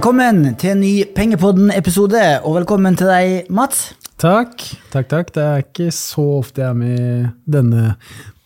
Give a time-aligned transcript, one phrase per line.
[0.00, 3.90] Velkommen til en ny Pengepodden-episode, og velkommen til deg, Mats.
[4.16, 4.62] Takk.
[4.94, 5.32] takk, takk.
[5.34, 7.82] Det er ikke så ofte jeg er med i denne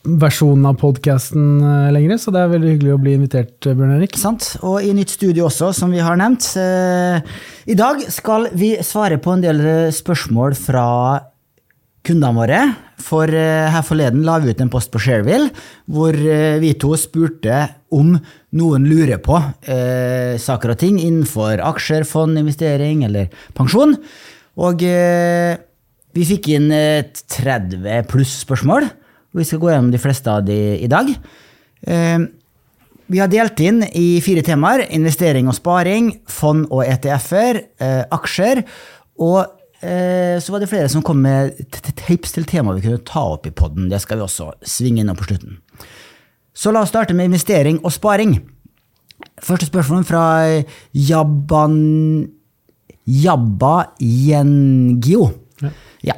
[0.03, 1.63] versjonen av podkasten
[1.95, 4.19] lenger, så det er veldig hyggelig å bli invitert, Bjørn Erik.
[4.19, 4.49] Sant?
[4.67, 6.49] Og i nytt studio også, som vi har nevnt.
[6.59, 7.23] Eh,
[7.71, 9.63] I dag skal vi svare på en del
[9.95, 10.89] spørsmål fra
[12.05, 12.61] kundene våre.
[13.05, 15.51] For eh, her forleden la vi ut en post på Shareville
[15.91, 17.65] hvor eh, vi to spurte
[17.95, 18.15] om
[18.55, 23.97] noen lurer på eh, saker og ting innenfor aksjer, fond, investering eller pensjon.
[24.63, 25.57] Og eh,
[26.15, 30.59] vi fikk inn 30 pluss spørsmål, og vi skal gå gjennom de fleste av de
[30.79, 31.11] i dag.
[31.91, 32.21] Eh,
[33.11, 34.87] vi har delt inn i fire temaer.
[34.97, 38.63] Investering og sparing, fond og ETF-er, eh, aksjer
[39.21, 39.51] og
[40.41, 41.59] så var det flere som kom med
[42.05, 43.91] tips til temaer vi kunne ta opp i poden.
[43.93, 45.59] Det skal vi også svinge innom på slutten.
[46.55, 48.39] Så la oss starte med investering og sparing.
[49.43, 50.25] Første spørsmål fra
[50.95, 51.77] Jabban
[53.05, 55.27] Jabba Gjengio.
[55.61, 55.71] Ja.
[56.03, 56.15] ja.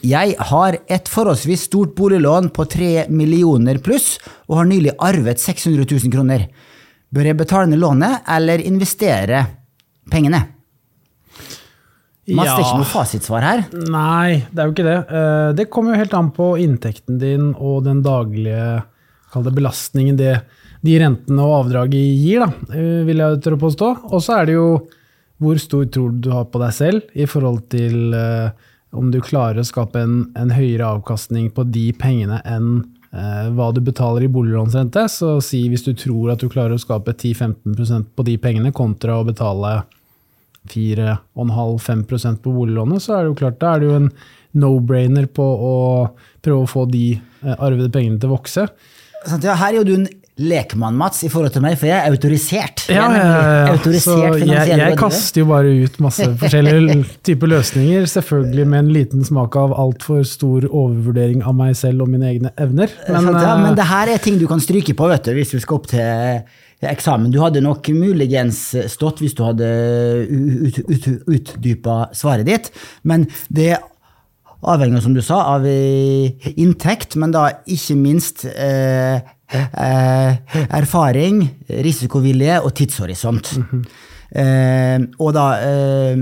[0.00, 4.14] Jeg har et forholdsvis stort boliglån på 3 millioner pluss,
[4.48, 6.46] og har nylig arvet 600 000 kroner.
[7.12, 9.44] Bør jeg betale ned lånet eller investere
[10.10, 10.46] pengene?
[12.36, 12.62] Mats, ja.
[12.62, 13.62] ikke noe fasitsvar her?
[13.90, 14.96] Nei, det er jo ikke det.
[15.08, 18.82] Eh, det kommer jo helt an på inntekten din og den daglige
[19.30, 20.38] det, belastningen det,
[20.86, 23.90] de rentene og avdraget gir, da, eh, vil jeg tørre påstå.
[24.10, 24.70] Og så er det jo
[25.40, 28.50] hvor stor tro du har på deg selv i forhold til uh,
[28.92, 33.80] om du klarer å skape en, en, høyere avkastning på de pengene enn hva du
[33.82, 35.06] betaler i boliglånsrente.
[35.10, 39.16] Så si hvis du tror at du klarer å skape 10-15% på de pengene kontra
[39.18, 39.72] å betale
[40.70, 44.10] 4,5-5 på boliglånet, så er det jo klart da er det jo en
[44.60, 45.74] no-brainer på å
[46.42, 48.66] prøve å få de eh, arvede pengene til å vokse.
[49.44, 50.08] Ja, her er jo du en
[50.40, 52.84] lekmann, Mats, i forhold til meg, for jeg er autorisert.
[52.88, 53.74] Ja, ja, ja.
[53.74, 56.96] Autorisert så jeg, jeg kaster jo bare ut masse forskjellige
[57.26, 62.14] typer løsninger, selvfølgelig med en liten smak av altfor stor overvurdering av meg selv og
[62.14, 62.92] mine egne evner.
[63.10, 65.60] Men, ja, men det her er ting du kan stryke på vet du, hvis du
[65.60, 66.40] skal opp til
[66.88, 67.32] eksamen.
[67.32, 69.68] Du hadde nok muligens stått hvis du hadde
[70.30, 72.70] ut, ut, utdypa svaret ditt,
[73.04, 73.74] men det
[74.60, 79.16] avhenger, som du sa, av eh, inntekt, men da ikke minst eh,
[79.50, 80.32] eh,
[80.68, 81.42] erfaring,
[81.86, 83.56] risikovilje og tidshorisont.
[83.56, 83.82] Mm -hmm.
[84.40, 86.16] eh, og da eh,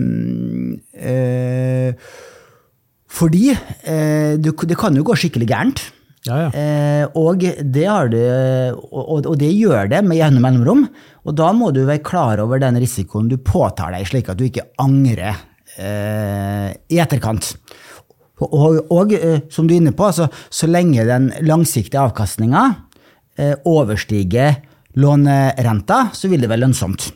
[3.09, 3.57] Fordi
[4.69, 5.93] det kan jo gå skikkelig gærent.
[6.27, 6.49] Ja, ja.
[6.51, 8.19] Eh, og, det du,
[8.91, 10.87] og, og, det gjør det med jevne mellomrom.
[11.29, 14.47] Og da må du være klar over den risikoen du påtar deg, slik at du
[14.49, 15.37] ikke angrer
[15.79, 17.53] eh, i etterkant.
[18.47, 22.65] Og, og eh, som du er inne på, altså, så lenge den langsiktige avkastninga
[23.39, 24.61] eh, overstiger
[24.99, 27.11] lånerenta, så vil det være lønnsomt.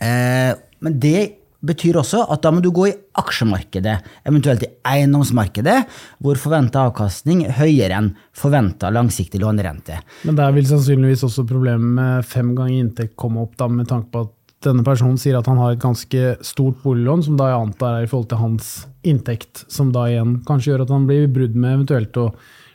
[0.00, 0.52] Eh,
[0.84, 1.20] men det
[1.66, 3.96] betyr også at da må du gå i aksjemarkedet,
[4.28, 5.76] eventuelt i eiendomsmarkedet,
[6.22, 10.00] hvor forventa avkastning er høyere enn forventa langsiktig lånerente.
[10.28, 14.12] Men der vil sannsynligvis også problemet med fem ganger inntekt komme opp, da, med tanke
[14.12, 17.66] på at denne personen sier at han har et ganske stort boliglån, som da jeg
[17.66, 21.28] antar er i forhold til hans inntekt, som da igjen kanskje gjør at han blir
[21.32, 22.30] brudd med eventuelt å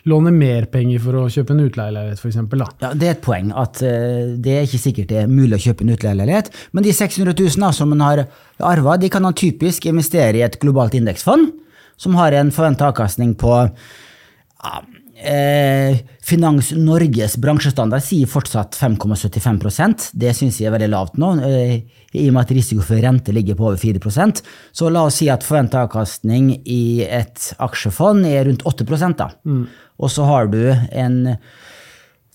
[0.09, 2.39] låne mer penger for å kjøpe en utleieleilighet, f.eks.
[2.81, 5.63] Ja, det er et poeng at uh, det er ikke sikkert det er mulig å
[5.69, 6.51] kjøpe en utleieleilighet.
[6.73, 8.25] Men de 600 000 da, som man har
[8.71, 11.51] arva, de kan han typisk investere i et globalt indeksfond,
[11.99, 14.81] som har en forventa avkastning på ja,
[15.19, 21.73] Eh, Finans Norges bransjestandard sier fortsatt 5,75% Det syns jeg er veldig lavt nå, eh,
[22.15, 24.39] i og med at risiko for rente ligger på over 4%
[24.71, 29.31] Så la oss si at forventa avkastning i et aksjefond er rundt 8 da.
[29.43, 29.67] Mm
[29.99, 31.35] og så har du en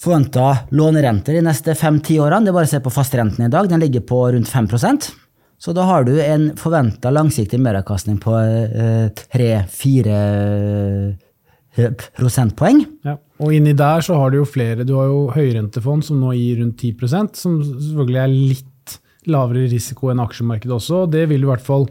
[0.00, 2.44] forventa lånerente de neste fem-ti årene.
[2.44, 5.12] Det er bare å se på fastrenten i dag, den ligger på rundt 5%
[5.58, 11.14] Så da har du en forventa langsiktig meravkastning på eh, tre-fire eh,
[11.74, 12.84] prosentpoeng.
[13.06, 13.16] Ja.
[13.42, 14.86] Og inni der så har du jo flere.
[14.86, 18.96] Du har jo høyrentefond som nå gir rundt 10% som selvfølgelig er litt
[19.30, 21.04] lavere risiko enn aksjemarkedet også.
[21.10, 21.88] Det vil i hvert fall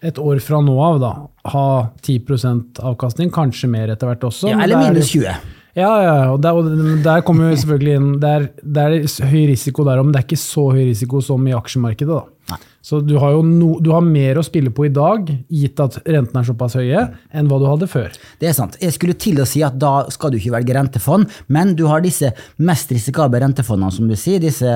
[0.00, 1.12] et år fra nå av da,
[1.52, 1.64] ha
[2.00, 4.48] 10% avkastning, kanskje mer etter hvert også.
[4.48, 5.56] Ja, eller minus 20.
[5.78, 9.42] Ja, ja, og der, og der kommer jo selvfølgelig inn det er, det er, høy
[9.52, 12.16] risiko der òg, men det er ikke så høy risiko som i aksjemarkedet.
[12.16, 12.39] da.
[12.50, 12.58] Nei.
[12.82, 16.00] Så du har jo no, du har mer å spille på i dag, gitt at
[16.06, 17.06] rentene er såpass høye,
[17.36, 18.12] enn hva du hadde før.
[18.40, 18.78] Det er sant.
[18.80, 22.04] Jeg skulle til å si at da skal du ikke velge rentefond, men du har
[22.04, 24.40] disse mest risikable rentefondene, som du sier.
[24.40, 24.70] disse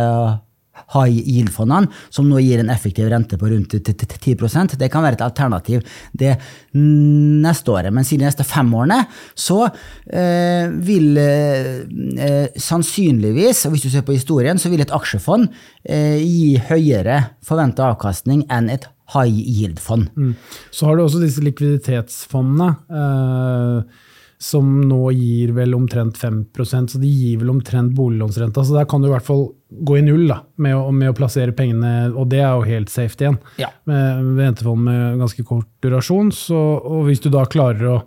[0.94, 5.24] high yield-fondene, som nå gir en effektiv rente på rundt 10% Det kan være et
[5.26, 6.34] alternativ det
[6.74, 7.92] neste året.
[7.94, 9.02] Men siden de neste fem årene
[9.34, 15.48] så eh, vil eh, sannsynligvis, og hvis du ser på historien, så vil et aksjefond
[15.84, 20.08] eh, gi høyere forventa avkastning enn et high yield-fond.
[20.16, 20.34] Mm.
[20.72, 22.70] Så har du også disse likviditetsfondene.
[22.88, 24.02] Eh,
[24.44, 28.64] som nå gir vel omtrent 5% så de gir vel omtrent boliglånsrenta.
[28.64, 31.16] Så der kan du i hvert fall gå i null da, med å, med å
[31.16, 33.38] plassere pengene, og det er jo helt safe igjen.
[33.62, 33.70] Ja.
[33.88, 36.28] Med rentefond med ganske kort durasjon.
[36.36, 38.02] Så, og hvis du da klarer å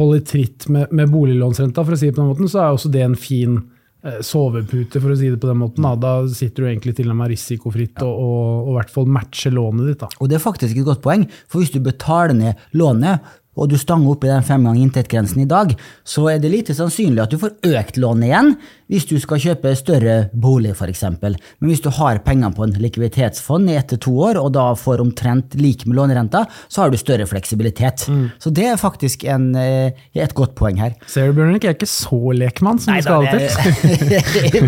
[0.00, 2.90] holde tritt med, med boliglånsrenta, for å si det på den måten, så er også
[2.90, 3.60] det en fin
[4.02, 5.86] eh, sovepute, for å si det på den måten.
[5.86, 8.08] Da, da sitter du egentlig med risikofritt ja.
[8.08, 10.02] og, og, og, i hvert fall matcher lånet ditt.
[10.02, 10.10] Da.
[10.18, 13.76] Og det er faktisk et godt poeng, for hvis du betaler ned lånet og du
[13.80, 15.74] stanger opp i den fem ganger inntektsgrensen i dag,
[16.08, 18.54] så er det lite sannsynlig at du får økt lån igjen
[18.92, 21.04] hvis du skal kjøpe større bolig, f.eks.
[21.22, 24.66] Men hvis du har penger på en likviditetsfond i ett til to år, og da
[24.76, 28.04] får omtrent lik med lånerenta, så har du større fleksibilitet.
[28.12, 28.26] Mm.
[28.42, 30.92] Så det er faktisk en, eh, et godt poeng her.
[31.08, 34.12] Ser du, Bjørnik, jeg er ikke så lekmann som Nei, du skal ha det til.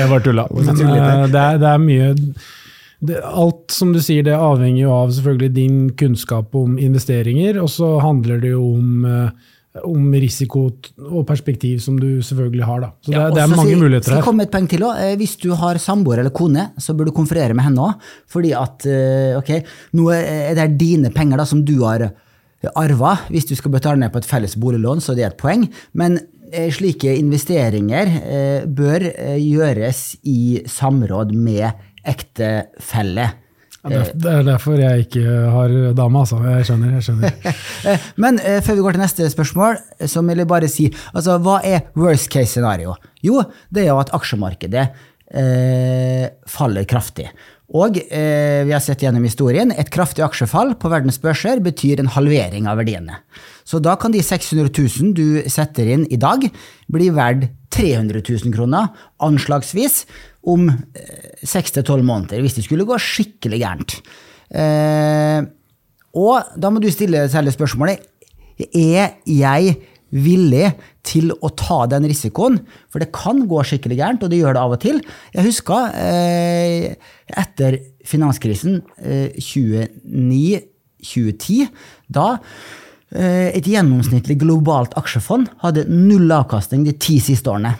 [0.00, 0.48] jeg bare tulla.
[0.52, 0.76] Men
[1.32, 2.12] det, er, det er mye
[3.00, 7.70] det, alt som du sier, det avhenger jo av selvfølgelig din kunnskap om investeringer, og
[7.72, 10.66] så handler det jo om, eh, om risiko
[11.08, 12.80] og perspektiv som du selvfølgelig har.
[12.84, 12.90] Da.
[13.00, 14.20] Så det, ja, det er mange skal, muligheter her.
[14.20, 15.06] Skal komme et poeng til også.
[15.06, 18.10] Eh, hvis du har samboer eller kone, så bør du konferere med henne òg.
[18.28, 19.54] Fordi at eh, ok,
[19.96, 22.10] nå er det dine penger da, som du har
[22.76, 23.14] arva.
[23.32, 25.64] Hvis du skal betale ned på et felles boliglån, så det er et poeng.
[25.96, 26.20] Men
[26.50, 29.04] slike investeringer bør
[29.38, 31.70] gjøres i samråd med
[32.08, 33.28] ektefelle.
[33.80, 35.22] Ja, det er derfor jeg ikke
[35.54, 36.36] har dame, altså.
[36.44, 36.96] Jeg skjønner.
[36.98, 37.62] jeg skjønner.
[38.22, 41.62] Men eh, før vi går til neste spørsmål, så vil jeg bare si altså, hva
[41.64, 42.92] er worst case scenario?
[43.24, 43.40] Jo,
[43.72, 44.84] det er jo at aksjemarkedet
[45.32, 47.30] eh, faller kraftig.
[47.70, 52.10] Og eh, vi har sett gjennom historien, et kraftig aksjefall på verdens børser betyr en
[52.10, 53.20] halvering av verdiene.
[53.64, 56.48] Så da kan de 600 000 du setter inn i dag,
[56.90, 58.90] bli verd 300 000 kroner,
[59.22, 60.02] anslagsvis,
[60.48, 63.98] om eh, seks til tolv måneder, hvis det skulle gå skikkelig gærent.
[64.50, 65.40] Eh,
[66.20, 68.06] og da må du stille særlig spørsmålet
[68.60, 69.76] er jeg
[70.10, 70.72] villig
[71.06, 72.58] til å ta den risikoen,
[72.90, 74.96] for det kan gå skikkelig gærent, og det gjør det av og til.
[75.36, 76.94] Jeg husker eh,
[77.40, 77.72] etter
[78.06, 81.66] finanskrisen eh, 2009-2010,
[82.10, 82.38] da
[83.14, 87.72] eh, et gjennomsnittlig globalt aksjefond hadde null avkastning de ti siste årene.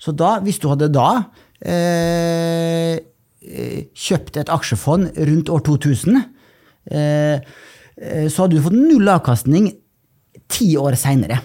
[0.00, 1.24] Så da, hvis du hadde da
[1.64, 2.98] eh,
[3.96, 6.22] kjøpt et aksjefond rundt år 2000,
[6.90, 7.40] eh,
[7.96, 9.70] eh, så hadde du fått null avkastning
[10.52, 11.40] ti år seinere.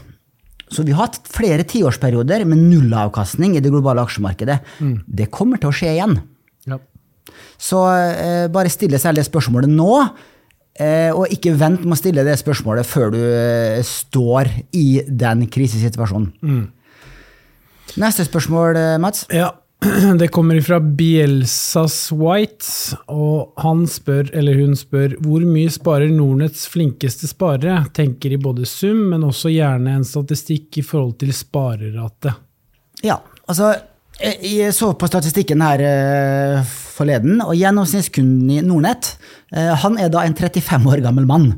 [0.72, 4.60] Så vi har hatt flere tiårsperioder med null avkastning i det globale aksjemarkedet.
[4.80, 4.98] Mm.
[5.06, 6.16] Det kommer til å skje igjen.
[6.70, 6.80] Ja.
[7.60, 9.96] Så eh, bare stille seg det spørsmålet nå.
[10.80, 14.48] Eh, og ikke vent med å stille det spørsmålet før du eh, står
[14.80, 16.32] i den krisesituasjonen.
[16.40, 16.64] Mm.
[18.00, 19.26] Neste spørsmål, eh, Mats?
[19.36, 19.52] Ja,
[20.22, 26.68] Det kommer fra Bielsas White, og han spør, eller hun spør, hvor mye sparer Nordnetts
[26.70, 27.80] flinkeste sparere?
[27.98, 32.36] Tenker i både sum, men også gjerne en statistikk i forhold til sparerate.
[33.02, 33.18] Ja,
[33.50, 33.74] altså
[34.22, 39.16] jeg så på statistikken her uh, forleden, og gjennomsnittskunden i Nordnett
[39.56, 41.56] uh, han er da en 35 år gammel mann,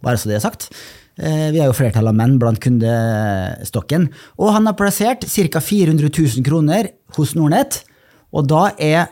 [0.00, 0.70] bare så det er sagt.
[1.16, 4.08] Eh, vi er jo flertall av menn blant kundestokken.
[4.40, 5.60] Og han har plassert ca.
[5.60, 7.82] 400 000 kroner hos Nordnett.
[8.36, 9.06] Og da er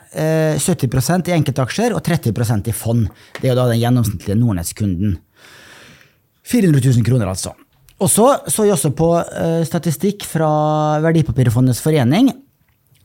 [0.61, 3.07] 70% i enkeltaksjer og 30% i fond.
[3.39, 5.15] Det er jo da den gjennomsnittlige Nordnett-kunden.
[6.45, 7.55] 400 000 kroner, altså.
[8.03, 10.49] Og så så jeg også på eh, statistikk fra
[11.05, 12.33] Verdipapirfondets forening,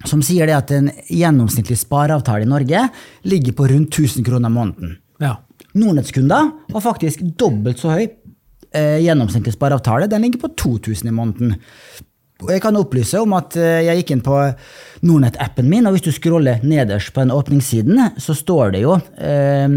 [0.07, 2.87] som sier det at en gjennomsnittlig spareavtale i Norge
[3.27, 4.97] ligger på rundt 1000 kroner måneden.
[5.21, 5.37] Ja.
[5.77, 8.07] Nordnetts-kunder var faktisk dobbelt så høy
[8.75, 11.55] eh, gjennomsnittlig spareavtale den ligger på 2000 i måneden.
[12.39, 14.35] Og jeg kan opplyse om at eh, jeg gikk inn på
[15.03, 19.67] Nordnett-appen min, og hvis du scroller nederst på den åpningssiden, så står det jo eh,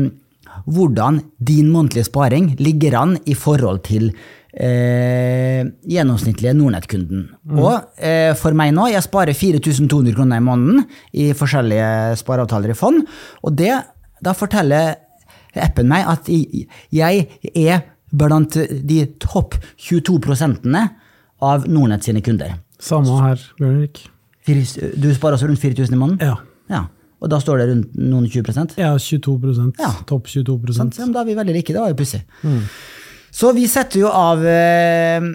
[0.71, 4.13] hvordan din månedlige sparing ligger an i forhold til
[4.55, 7.29] eh, gjennomsnittlige Nordnett-kunden.
[7.43, 7.59] Mm.
[7.59, 10.85] Og eh, for meg nå, jeg sparer 4200 kroner i måneden
[11.19, 13.03] i forskjellige spareavtaler i fond,
[13.43, 13.75] og det,
[14.23, 14.95] da forteller
[15.53, 17.83] appen meg at jeg er
[18.13, 20.69] blant de topp 22%
[21.43, 22.57] av Nordnett sine kunder.
[22.83, 24.05] Samme her, Bjørnvik.
[24.47, 26.19] Du sparer altså rundt 4000 i måneden?
[26.27, 26.37] Ja.
[26.73, 26.83] ja.
[27.23, 29.37] Og da står det rundt noen 20% Ja, 22
[29.79, 29.93] ja.
[30.09, 31.75] Topp 22 sånn, Da er vi veldig like.
[31.75, 32.25] Det var jo pussig.
[32.43, 32.63] Mm.
[33.33, 35.29] Så vi setter jo av eh,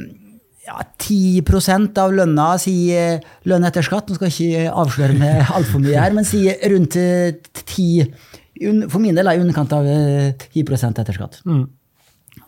[0.67, 4.11] ja, 10% av lønna, si eh, lønn etter skatt.
[4.11, 7.31] Nå skal jeg ikke avsløre med altfor mye her, men si rundt eh,
[7.63, 8.11] 10
[8.89, 11.67] For min del er i underkant av eh, 10% etter skatt av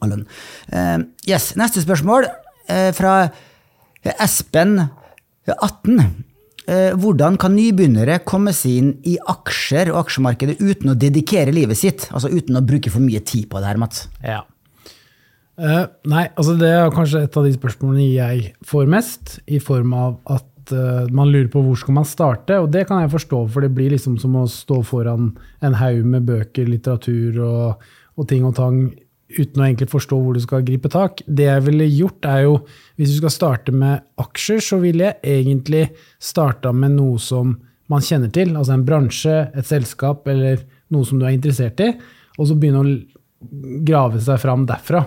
[0.08, 0.24] lønn.
[0.72, 3.20] Uh, yes, Neste spørsmål uh, fra
[4.16, 4.80] Espen
[5.50, 6.26] 18.
[6.70, 11.80] Eh, hvordan kan nybegynnere komme seg inn i aksjer og aksjemarkedet uten å dedikere livet
[11.80, 12.06] sitt?
[12.14, 14.06] Altså uten å bruke for mye tid på det her, Mats.
[14.22, 14.44] Ja.
[15.60, 19.92] Uh, nei, altså det er kanskje et av de spørsmålene jeg får mest, i form
[19.98, 23.42] av at eh, man lurer på hvor skal man starte, og det kan jeg forstå,
[23.52, 25.34] for det blir liksom som å stå foran
[25.66, 28.80] en haug med bøker, litteratur og, og ting og tang
[29.30, 31.22] uten å egentlig forstå hvor du skal gripe tak.
[31.28, 32.60] Det jeg ville gjort, er jo
[33.00, 35.86] Hvis du skal starte med aksjer, så ville jeg egentlig
[36.20, 37.54] starta med noe som
[37.90, 40.60] man kjenner til, altså en bransje, et selskap eller
[40.94, 41.94] noe som du er interessert i,
[42.38, 45.06] og så begynne å grave seg fram derfra.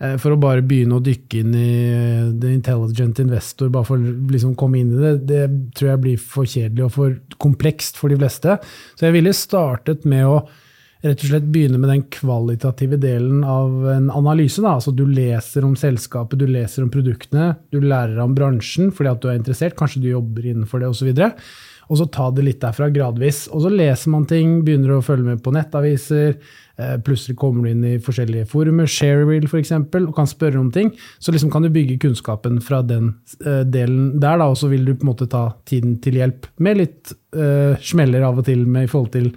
[0.00, 4.00] Eh, For å bare begynne å dykke inn i eh, the intelligent investor, bare for
[4.00, 5.44] å liksom komme inn i det, det
[5.76, 8.58] tror jeg blir for kjedelig og for komplekst for de fleste.
[8.96, 10.40] Så jeg ville startet med å
[11.06, 14.62] rett og slett begynne med den kvalitative delen av en analyse.
[14.62, 14.76] Da.
[14.76, 19.22] Altså, du leser om selskapet, du leser om produktene, du lærer om bransjen fordi at
[19.22, 21.10] du er interessert, kanskje du jobber innenfor det osv.
[21.86, 23.44] Og så ta det litt derfra gradvis.
[23.54, 26.34] Og så leser man ting, begynner å følge med på nettaviser.
[26.78, 30.90] eh, Plutselig kommer du inn i forskjellige forumer, Sharereel f.eks., og kan spørre om ting.
[31.22, 33.12] Så liksom kan du bygge kunnskapen fra den
[33.44, 36.50] eh, delen der, da, og så vil du på en måte ta tiden til hjelp
[36.58, 39.30] med litt eh, smeller av og til med i forhold til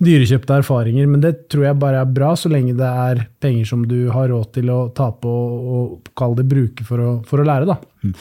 [0.00, 3.84] dyrekjøpte erfaringer, men det tror jeg bare er bra, så lenge det er penger som
[3.88, 7.46] du har råd til å ta på og kall det bruke for å, for å
[7.46, 7.68] lære.
[7.68, 7.76] da.
[8.04, 8.14] Mm.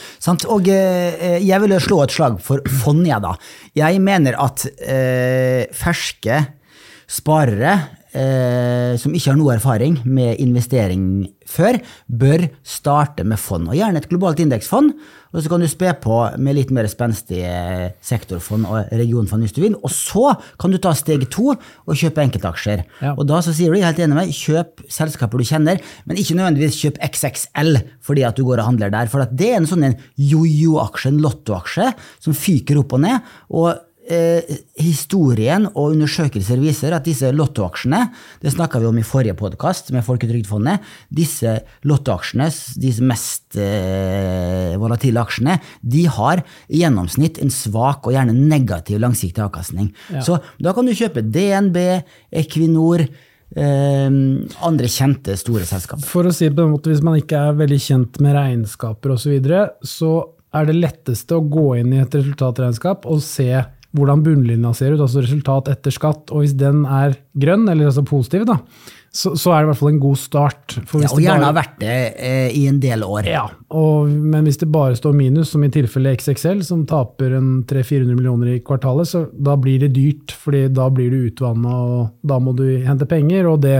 [0.55, 3.35] Og eh, jeg vil slå et slag for fond, jeg, da.
[3.79, 6.43] Jeg mener at eh, ferske
[7.09, 7.77] sparere
[8.13, 11.03] eh, som ikke har noe erfaring med investering
[11.49, 13.69] før, bør starte med fond.
[13.69, 14.93] Og gjerne et globalt indeksfond.
[15.29, 19.61] Og så kan du spe på med litt mer spenstige sektorfond og regionfond hvis du
[19.61, 19.75] vil.
[19.77, 22.85] Og så kan du ta steg to og kjøpe enkeltaksjer.
[23.03, 23.13] Ja.
[23.13, 26.79] Og da så sier du, helt enig med, kjøp selskaper du kjenner, men ikke nødvendigvis
[26.81, 29.11] kjøp XXL fordi at du går og handler der.
[29.11, 31.91] For at det er en sånn en jojo-aksje, en lottoaksje,
[32.25, 33.29] som fyker opp og ned.
[33.49, 38.01] og eh, historien og undersøkelser viser at disse lottoaksjene,
[38.41, 42.49] det snakka vi om i forrige podkast med Folketrygdfondet, disse lottoaksjene,
[42.81, 49.45] disse mest eh, volatile aksjene, de har i gjennomsnitt en svak og gjerne negativ langsiktig
[49.45, 49.91] avkastning.
[50.13, 50.25] Ja.
[50.25, 51.79] Så da kan du kjøpe DNB,
[52.41, 56.07] Equinor, eh, andre kjente store selskaper.
[56.09, 59.15] For å si det på en måte, Hvis man ikke er veldig kjent med regnskaper
[59.15, 60.13] osv., så, videre, så
[60.55, 63.51] er det letteste å gå inn i et resultatregnskap og se
[63.97, 66.29] hvordan bunnlinja ser ut, altså resultat etter skatt.
[66.29, 68.59] Og hvis den er grønn, eller altså positiv, da,
[69.09, 70.77] så, så er det i hvert fall en god start.
[70.77, 73.25] Ja, og gjerne har vært det eh, i en del år.
[73.29, 77.51] Ja, og, men hvis det bare står minus, som i tilfelle XXL, som taper en
[77.69, 82.09] 300-400 millioner i kvartalet, så da blir det dyrt, fordi da blir du utvanna, og
[82.21, 83.49] da må du hente penger.
[83.49, 83.79] og det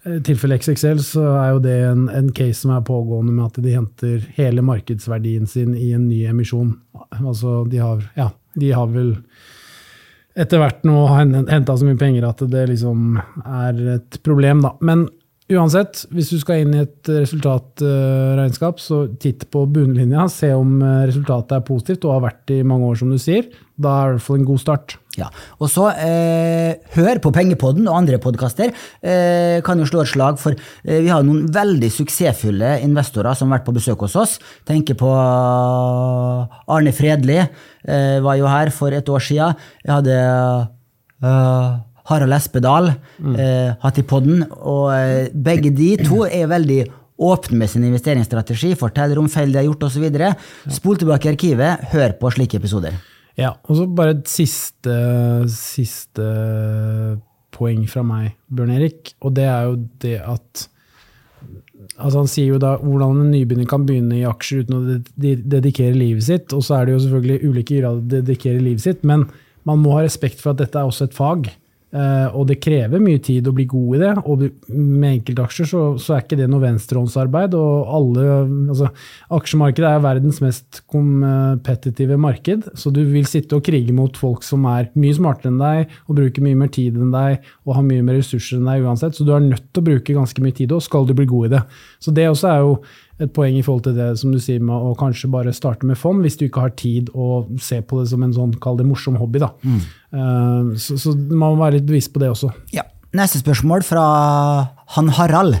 [0.00, 3.58] i tilfelle XXL så er jo det en, en case som er pågående med at
[3.60, 6.72] de henter hele markedsverdien sin i en ny emisjon.
[7.18, 9.14] Altså, de har, ja, de har vel
[10.40, 14.72] etter hvert nå henta så mye penger at det liksom er et problem, da.
[14.86, 15.08] Men
[15.50, 20.28] uansett, hvis du skal inn i et resultatregnskap, så titt på bunnlinja.
[20.32, 23.50] Se om eh, resultatet er positivt og har vært i mange år, som du sier.
[23.74, 24.99] Da er det i hvert fall en god start.
[25.18, 25.26] Ja,
[25.58, 28.70] og så eh, hør på Pengepodden og andre podkaster.
[29.02, 33.50] Eh, kan jo slå et slag for eh, Vi har noen veldig suksessfulle investorer som
[33.50, 34.36] har vært på besøk hos oss.
[34.68, 35.10] Tenker på
[36.70, 39.58] Arne Fredli, eh, var jo her for et år siden.
[39.82, 40.16] Jeg hadde
[41.26, 41.68] eh,
[42.10, 44.94] Harald Espedal eh, hatt i podden, og
[45.34, 46.80] begge de to er veldig
[47.20, 50.06] åpne med sin investeringsstrategi, forteller om feil de har gjort osv.
[50.72, 52.94] Spol tilbake i arkivet, hør på slike episoder.
[53.40, 54.96] Ja, og så bare et siste,
[55.52, 56.26] siste
[57.54, 60.68] poeng fra meg, Bjørn Erik, og det er jo det at
[62.00, 65.96] Altså Han sier jo da hvordan en nybegynner kan begynne i aksjer uten å dedikere
[65.96, 69.26] livet sitt, og så er det jo selvfølgelig ulike grader å dedikere livet sitt, men
[69.68, 71.50] man må ha respekt for at dette er også et fag.
[71.92, 74.12] Eh, Og det krever mye tid å bli god i det.
[74.24, 74.44] Og
[74.74, 77.56] med enkeltaksjer så, så er ikke det noe venstrehåndsarbeid.
[77.58, 78.26] Og alle,
[78.72, 78.90] altså,
[79.40, 84.66] aksjemarkedet er verdens mest kompetitive marked, så du vil sitte og krige mot folk som
[84.70, 88.06] er mye smartere enn deg, og bruker mye mer tid enn deg, og har mye
[88.06, 89.16] mer ressurser enn deg uansett.
[89.16, 91.50] Så du er nødt til å bruke ganske mye tid, og skal du bli god
[91.50, 91.64] i det.
[92.02, 92.74] Så det også er jo
[93.20, 95.98] et poeng i forhold til det som du sier med å kanskje bare starte med
[96.00, 98.86] fond, hvis du ikke har tid å se på det som en sånn, kall det
[98.88, 99.42] morsom hobby.
[99.42, 99.50] da.
[100.12, 102.50] Eh, Så, så man må være litt bevisst på det også.
[102.72, 102.86] Ja.
[103.12, 104.02] Neste spørsmål fra
[104.94, 105.56] Han Harald.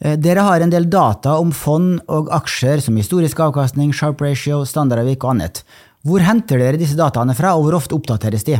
[0.00, 4.62] Eh, dere har en del data om fond og aksjer som historisk avkastning, sharp ratio,
[4.64, 5.62] standardavvik og annet.
[6.06, 8.56] Hvor henter dere disse dataene fra, og hvor ofte oppdateres de?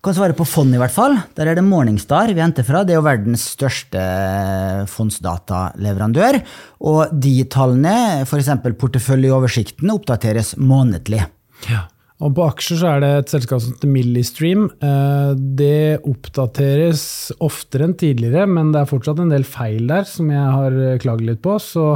[0.00, 1.18] Kan svare på fond, i hvert fall.
[1.36, 2.80] Der er det Morningstar vi henter fra.
[2.88, 4.00] Det er jo verdens største
[4.88, 6.38] fondsdataleverandør.
[6.88, 8.48] Og de tallene, f.eks.
[8.80, 11.20] porteføljeoversikten, oppdateres månedlig.
[11.68, 11.84] Ja.
[12.20, 14.66] Og på aksjer så er det et selskap som heter Millistream.
[14.88, 17.04] Eh, det oppdateres
[17.40, 20.98] oftere enn tidligere, men det er fortsatt en del feil der som jeg har eh,
[21.00, 21.56] klaget litt på.
[21.60, 21.94] Så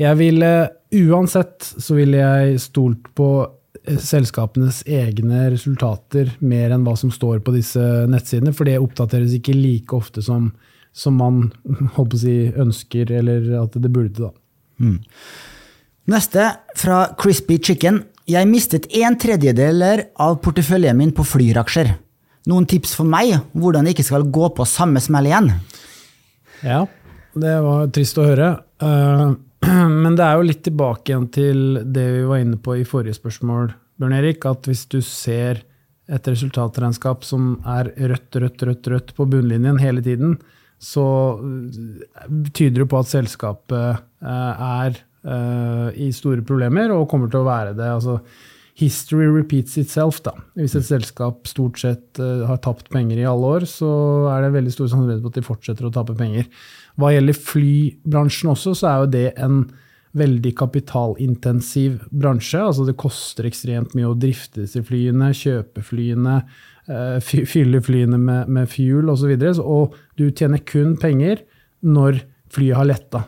[0.00, 0.52] jeg ville
[0.96, 3.55] uansett så ville jeg stolt på eh,
[4.02, 9.54] selskapenes egne resultater mer enn hva som står på disse nettsidene, for det oppdateres ikke
[9.56, 10.50] like ofte som,
[10.92, 11.46] som man
[12.22, 14.28] si, ønsker, eller at det burde.
[14.28, 14.32] da.
[14.82, 14.98] Mm.
[16.12, 18.04] Neste, fra Crispy Chicken.
[18.26, 21.92] Jeg mistet en tredjedeler av porteføljen min på Flyr-aksjer.
[22.50, 25.50] Noen tips for meg hvordan jeg ikke skal gå på samme smell igjen?
[26.66, 26.84] Ja,
[27.38, 28.52] det var trist å høre.
[28.82, 29.28] Eh,
[30.02, 31.62] men det er jo litt tilbake igjen til
[31.94, 35.62] det vi var inne på i forrige spørsmål, Bjørn Erik, at hvis du ser
[36.06, 40.36] et resultatregnskap som er rødt, rødt, rødt, rødt på bunnlinjen hele tiden,
[40.78, 41.06] så
[42.52, 47.48] tyder det på at selskapet eh, er uh, i store problemer og kommer til å
[47.48, 47.88] være det.
[47.96, 48.20] altså
[48.76, 50.20] History repeats itself.
[50.20, 50.34] da.
[50.54, 53.88] Hvis et selskap stort sett har tapt penger i alle år, så
[54.34, 56.44] er det veldig stor sannsynlighet for at de fortsetter å tape penger.
[56.96, 59.58] Hva gjelder flybransjen også, så er jo det en
[60.16, 62.60] veldig kapitalintensiv bransje.
[62.62, 66.40] altså Det koster ekstremt mye å drifte disse flyene, kjøpe flyene,
[66.88, 69.34] uh, fylle flyene med, med fuel osv.
[69.36, 71.44] Og, så og du tjener kun penger
[71.84, 72.22] når
[72.52, 73.26] flyet har letta.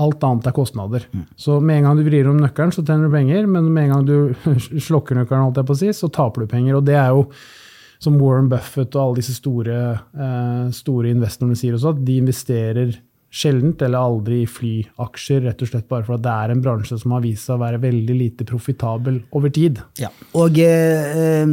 [0.00, 1.04] Alt annet er kostnader.
[1.12, 1.26] Mm.
[1.36, 3.48] Så med en gang du vrir om nøkkelen, så tjener du penger.
[3.50, 4.46] Men med en gang du
[4.88, 6.78] slokker nøkkelen, holdt jeg på å si, så taper du penger.
[6.78, 7.26] Og det er jo
[8.02, 9.78] som Warren Buffett og alle disse store,
[10.18, 12.96] eh, store investorene sier også, at de investerer
[13.32, 16.98] sjeldent eller aldri i flyaksjer, rett og slett bare for at det er en bransje
[17.00, 19.80] som har vist seg å være veldig lite profitabel over tid.
[20.00, 21.46] Ja, og eh,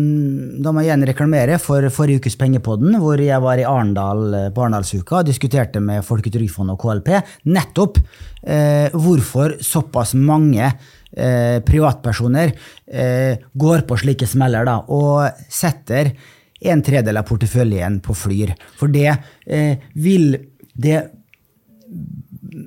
[0.59, 4.49] Da må jeg igjen reklamere for forrige ukes Pengepodden, hvor jeg var i Arendal eh,
[4.51, 7.13] på Arendalsuka og diskuterte med Folketrygdfondet og KLP
[7.55, 12.51] nettopp eh, hvorfor såpass mange eh, privatpersoner
[12.91, 16.11] eh, går på slike smeller da, og setter
[16.59, 18.53] en tredel av porteføljen på Flyr.
[18.79, 19.11] For det
[19.45, 20.33] eh, vil
[20.79, 20.99] det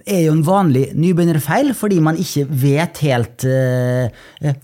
[0.06, 4.10] er jo en vanlig nybegynnerfeil, fordi man ikke vet helt eh,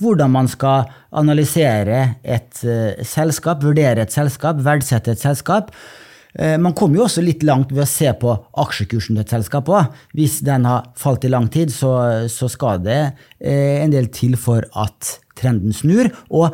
[0.01, 0.89] hvordan man skal
[1.19, 5.73] analysere et eh, selskap, vurdere et selskap, verdsette et selskap.
[6.39, 9.71] Uh, man kommer jo også litt langt ved å se på aksjekursen til et selskap
[9.73, 9.95] òg.
[10.15, 12.99] Hvis den har falt i lang tid, så, så skal det
[13.41, 16.13] en del til for at trenden snur.
[16.29, 16.53] Og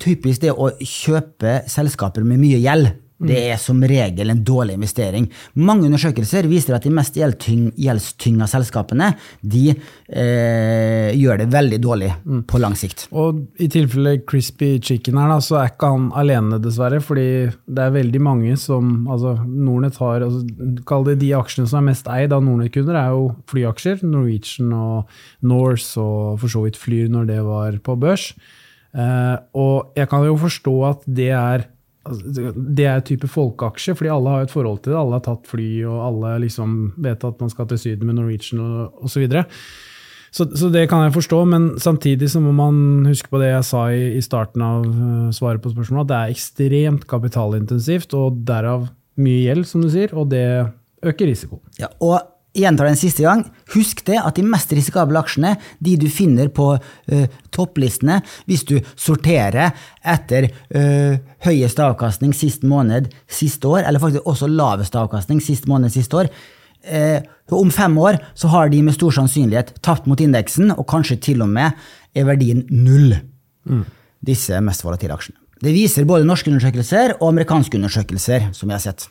[0.00, 5.26] typisk det å kjøpe selskaper med mye gjeld det er som regel en dårlig investering.
[5.60, 9.10] Mange undersøkelser viser at de mest gjeldstynga selskapene
[9.44, 12.42] de eh, gjør det veldig dårlig mm.
[12.48, 13.06] på lang sikt.
[13.12, 17.02] Og I tilfelle Crispy Chicken her, da, så er ikke han alene, dessverre.
[17.04, 20.46] fordi det er veldig mange som altså Nordnett har altså,
[20.88, 24.00] Kall det de aksjene som er mest eid av Nordnett-kunder, er jo flyaksjer.
[24.06, 25.12] Norwegian og
[25.44, 28.30] Norse og for så vidt Flyr når det var på børs.
[28.90, 31.68] Eh, og jeg kan jo forstå at det er
[32.00, 34.98] Altså, det er type folkeaksje, fordi alle har et forhold til det.
[34.98, 38.62] Alle har tatt fly, og alle liksom vet at man skal til Syden med Norwegian
[38.64, 39.04] osv.
[39.12, 39.44] Så, videre.
[40.32, 43.68] så Så det kan jeg forstå, men samtidig så må man huske på det jeg
[43.68, 48.40] sa i, i starten av uh, svaret på spørsmålet, at det er ekstremt kapitalintensivt, og
[48.48, 48.88] derav
[49.20, 50.72] mye gjeld, som du sier, og det
[51.04, 51.60] øker risikoen.
[51.78, 52.16] Ja, og
[52.56, 53.42] gjentar det en siste gang,
[53.74, 58.76] husk det at de mest risikable aksjene, de du finner på uh, topplistene, hvis du
[58.98, 65.68] sorterer etter uh, høyest avkastning sist måned sist år, eller faktisk også lavest avkastning sist
[65.70, 66.30] måned sist år,
[66.90, 67.20] uh,
[67.54, 71.44] om fem år så har de med stor sannsynlighet tapt mot indeksen, og kanskje til
[71.46, 71.78] og med
[72.16, 73.14] er verdien null,
[73.68, 73.84] mm.
[74.26, 75.38] disse mest volatile aksjene.
[75.60, 79.10] Det viser både norske undersøkelser og amerikanske undersøkelser, som vi har sett.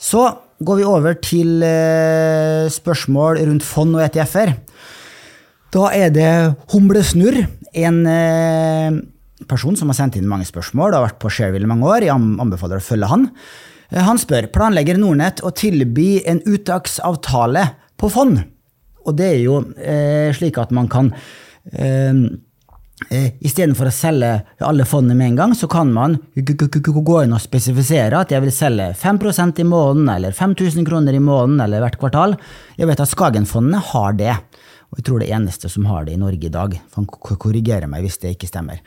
[0.00, 0.22] Så
[0.62, 4.54] går vi over til eh, spørsmål rundt fond og ETF-er.
[5.74, 6.30] Da er det
[6.70, 7.40] Humlesnurr,
[7.74, 8.98] en eh,
[9.50, 12.06] person som har sendt inn mange spørsmål har vært på Shareville i mange år.
[12.06, 13.30] Jeg anbefaler å følge han.
[13.90, 17.66] Eh, han spør planlegger Nordnett å tilby en uttaksavtale
[17.98, 18.38] på fond.
[19.04, 21.10] Og det er jo eh, slik at man kan
[21.72, 22.12] Eh,
[22.94, 24.28] Istedenfor å selge
[24.62, 28.54] alle fondene med en gang, så kan man gå inn og spesifisere at jeg vil
[28.54, 32.36] selge 5% i måneden, eller 5000 kroner i måneden, eller hvert kvartal.
[32.78, 34.38] Jeg vet at Skagenfondene har det,
[34.90, 36.78] og jeg tror det eneste som har det i Norge i dag.
[36.94, 38.78] Han korrigerer meg hvis det ikke stemmer.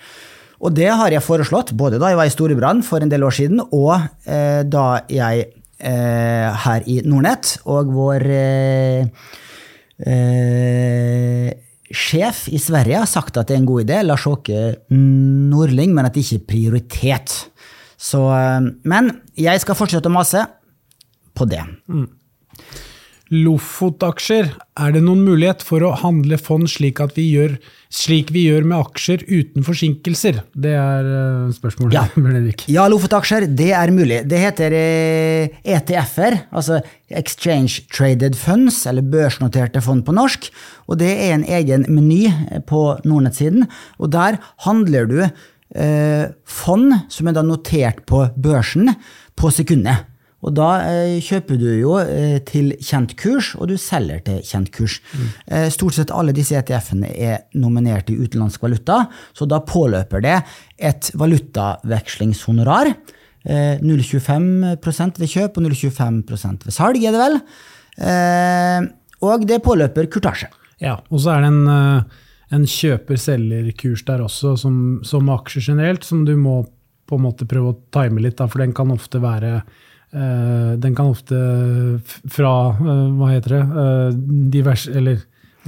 [0.63, 3.35] Og det har jeg foreslått, både da jeg var i Storebrand for en del år
[3.35, 3.93] siden, og
[4.23, 5.49] eh, da jeg
[5.83, 9.29] eh, her i Nordnett, og vår eh,
[10.01, 11.51] eh,
[11.93, 14.01] sjef i Sverige har sagt at det er en god idé.
[14.03, 17.35] Lars Åke Nordling, men at det ikke er prioritet.
[17.97, 20.45] Så, eh, men jeg skal fortsette å mase
[21.37, 21.63] på det.
[23.33, 27.57] Lofot-aksjer, er det noen mulighet for å handle fond slik, at vi gjør,
[27.91, 30.39] slik vi gjør med aksjer uten forsinkelser?
[30.55, 32.05] Det er eh, spørsmålet, Ja.
[32.27, 32.65] Benedikt.
[32.71, 34.21] Ja, Lofot-aksjer, det er mulig.
[34.31, 36.79] Det heter eh, ETF-er, altså
[37.11, 40.47] Exchange Traded Funds, eller børsnoterte fond på norsk.
[40.87, 43.67] Og det er en egen meny eh, på Nordnett-siden,
[43.99, 48.93] og der handler du eh, fond som er da notert på børsen
[49.37, 50.07] på sekundet.
[50.45, 54.69] Og da eh, kjøper du jo eh, til kjent kurs, og du selger til kjent
[54.75, 54.99] kurs.
[55.49, 60.35] Eh, stort sett alle disse ETF-ene er nominert i utenlandsk valuta, så da påløper det
[60.77, 62.93] et valutavekslingshonorar.
[63.47, 67.41] Eh, 0,25% ved kjøp og 0,25% ved salg, er det vel.
[67.97, 68.87] Eh,
[69.25, 70.51] og det påløper kurtasje.
[70.83, 72.23] Ja, og så er det en, eh,
[72.53, 76.61] en kjøper-selger-kurs der også, som, som aksjer generelt, som du må
[77.07, 80.93] på en måte prøve å time litt, da, for den kan ofte være eh, Den
[80.95, 81.35] kan ofte
[82.31, 83.63] fra eh, Hva heter det?
[83.81, 84.13] eh,
[84.53, 85.17] divers Eller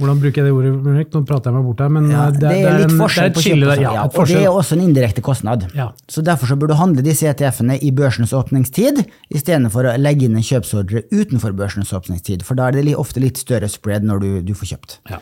[0.00, 1.10] hvordan bruker jeg det ordet?
[1.12, 3.34] Nå prater jeg meg bort her, men Ja, eh, det, er litt en- forskjell er
[3.36, 3.82] på kjøp og.
[3.82, 5.66] Ja, Ja, og det er også en indirekte kostnad.
[6.08, 10.36] Så Derfor så bør du handle disse ETF-ene i børsens åpningstid, istedenfor å legge inn
[10.40, 12.42] en kjøpsordre utenfor børsens åpningstid.
[12.48, 14.98] For da er det ofte litt større spread når du, du får kjøpt.
[15.10, 15.20] Ja.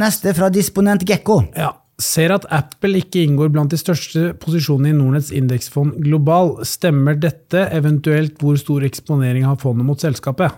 [0.00, 1.42] Neste fra disponent Gekko.
[1.54, 1.74] Ja.
[2.02, 6.56] Ser at Apple ikke inngår blant de største posisjonene i Nordnetts indeksfond global.
[6.66, 10.56] Stemmer dette, eventuelt hvor stor eksponering har fondet mot selskapet?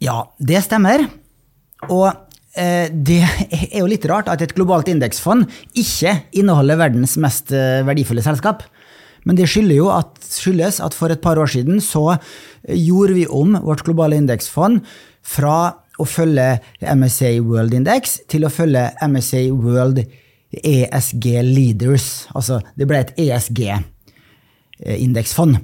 [0.00, 1.04] Ja, det stemmer.
[1.92, 2.06] Og
[2.56, 3.20] eh, det
[3.72, 5.44] er jo litt rart at et globalt indeksfond
[5.76, 8.64] ikke inneholder verdens mest eh, verdifulle selskap.
[9.28, 12.14] Men det skyldes at, for et par år siden så
[12.64, 14.80] gjorde vi om vårt globale indeksfond
[15.26, 15.58] fra
[15.98, 20.04] å følge MSA World Index til å følge MSA World
[20.52, 22.28] ESG Leaders.
[22.34, 25.56] Altså det ble et ESG-indeksfond.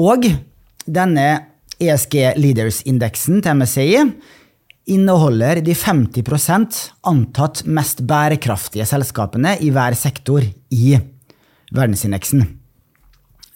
[0.00, 0.20] Og
[0.86, 1.46] denne
[1.82, 3.96] ESG Leaders-indeksen til MSCI
[4.92, 10.98] inneholder de 50% antatt mest bærekraftige selskapene i hver sektor i
[11.72, 12.42] verdensindeksen.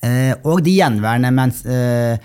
[0.06, 2.18] Eh, Og de gjenværende mens, eh,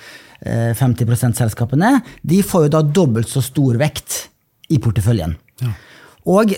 [0.45, 4.29] eh, 50% selskapene de får jo da dobbelt så stor vekt
[4.69, 5.35] i porteføljen.
[6.25, 6.53] Og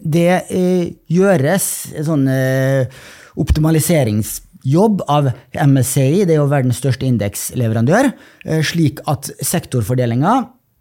[0.00, 1.66] det eh, gjøres
[2.06, 3.00] sånn eh,
[3.40, 8.12] optimaliseringsjobb av MSCI, det er jo verdens største indeksleverandør,
[8.46, 10.36] eh, slik at sektorfordelinga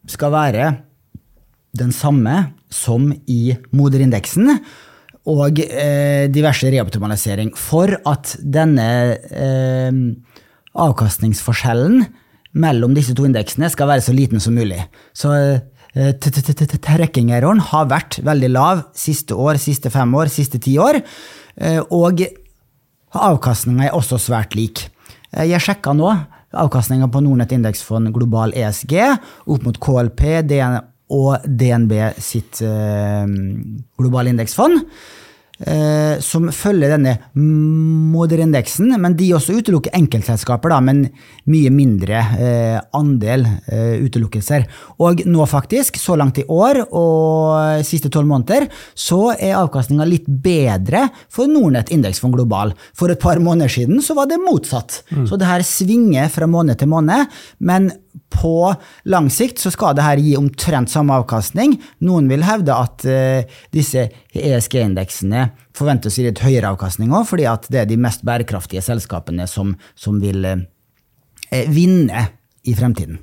[0.10, 0.70] skal være
[1.78, 4.54] den samme som i moderindeksen,
[5.30, 8.88] og eh, diverse reoptimalisering, for at denne
[9.30, 10.00] eh,
[10.80, 12.08] avkastningsforskjellen
[12.60, 14.82] mellom disse to indeksene skal være så liten som mulig.
[15.14, 15.34] Så
[15.96, 20.30] eh, t- t- t- t- tracking-erroren har vært veldig lav siste år, siste fem år,
[20.30, 21.02] siste ti år,
[21.58, 22.22] eh, og
[23.14, 24.88] avkastninga er også svært lik.
[25.34, 26.12] Eh, Jeg sjekka nå
[26.54, 28.96] avkastninga på Nordnett indeksfond global ESG
[29.48, 30.42] opp mot KLP
[31.12, 32.60] og DNB sitt
[33.98, 34.82] globale indeksfond.
[35.60, 41.02] Eh, som følger denne moderindeksen, men de også utelukker enkeltselskaper, da, men
[41.52, 44.64] mye mindre eh, andel eh, utelukkelser.
[45.04, 50.30] Og nå faktisk, så langt i år og siste tolv måneder, så er avkastninga litt
[50.30, 52.72] bedre for Nordnett indeksfond global.
[52.96, 55.02] For et par måneder siden så var det motsatt.
[55.28, 57.28] Så det her svinger fra måned til måned,
[57.60, 57.92] men
[58.34, 58.74] på
[59.10, 61.78] lang sikt så skal det her gi omtrent samme avkastning.
[62.06, 67.48] Noen vil hevde at uh, disse ESG-indeksene forventes å gi litt høyere avkastning òg, fordi
[67.50, 70.62] at det er de mest bærekraftige selskapene som, som vil uh,
[71.72, 72.28] vinne
[72.68, 73.22] i fremtiden.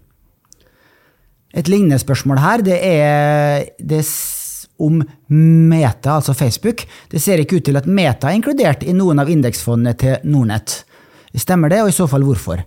[1.56, 4.02] Et lignende spørsmål her, det er, det
[4.76, 6.84] om Meta, altså Facebook.
[7.08, 10.82] Det ser ikke ut til at Meta er inkludert i noen av indeksfondene til Nordnett.
[11.36, 12.62] Stemmer det, og i så fall hvorfor?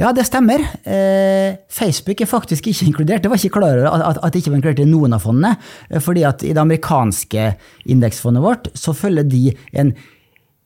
[0.00, 0.62] Ja, det stemmer.
[0.88, 3.22] Eh, Facebook er faktisk ikke inkludert.
[3.22, 5.56] Det var ikke klar over at, at, det ikke var inkludert i noen av fondene.
[5.90, 7.50] eh, Fordi at i det amerikanske
[7.92, 9.92] indeksfondet vårt så følger de en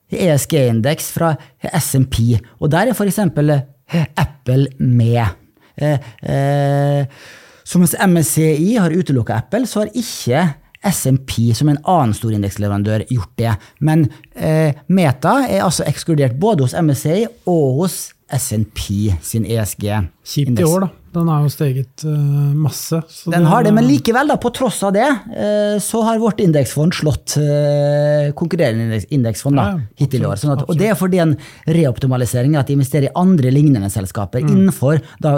[0.07, 1.33] ESG-indeks fra
[1.75, 3.19] SMP, og der er f.eks.
[4.15, 5.25] Apple med.
[5.75, 7.05] Eh, eh,
[7.67, 10.45] så mens MSCI har utelukka Apple, så har ikke
[10.87, 13.55] SMP, som en annen stor indeksleverandør, gjort det.
[13.83, 19.85] Men eh, Meta er altså ekskludert både hos MSCI og hos SNP sin ESG.
[20.27, 20.89] Kjipt i år, da.
[21.17, 22.11] Den har jo steget uh,
[22.59, 22.99] masse.
[23.31, 26.93] den har det, men likevel, da, på tross av det, uh, så har vårt indeksfond
[26.97, 30.37] slått uh, konkurrerende indeksfond da, ja, hittil i år.
[30.41, 31.33] Sånn at, og det er fordi en
[31.79, 34.53] reoptimalisering at de investerer i andre lignende selskaper mm.
[34.53, 35.37] innenfor da,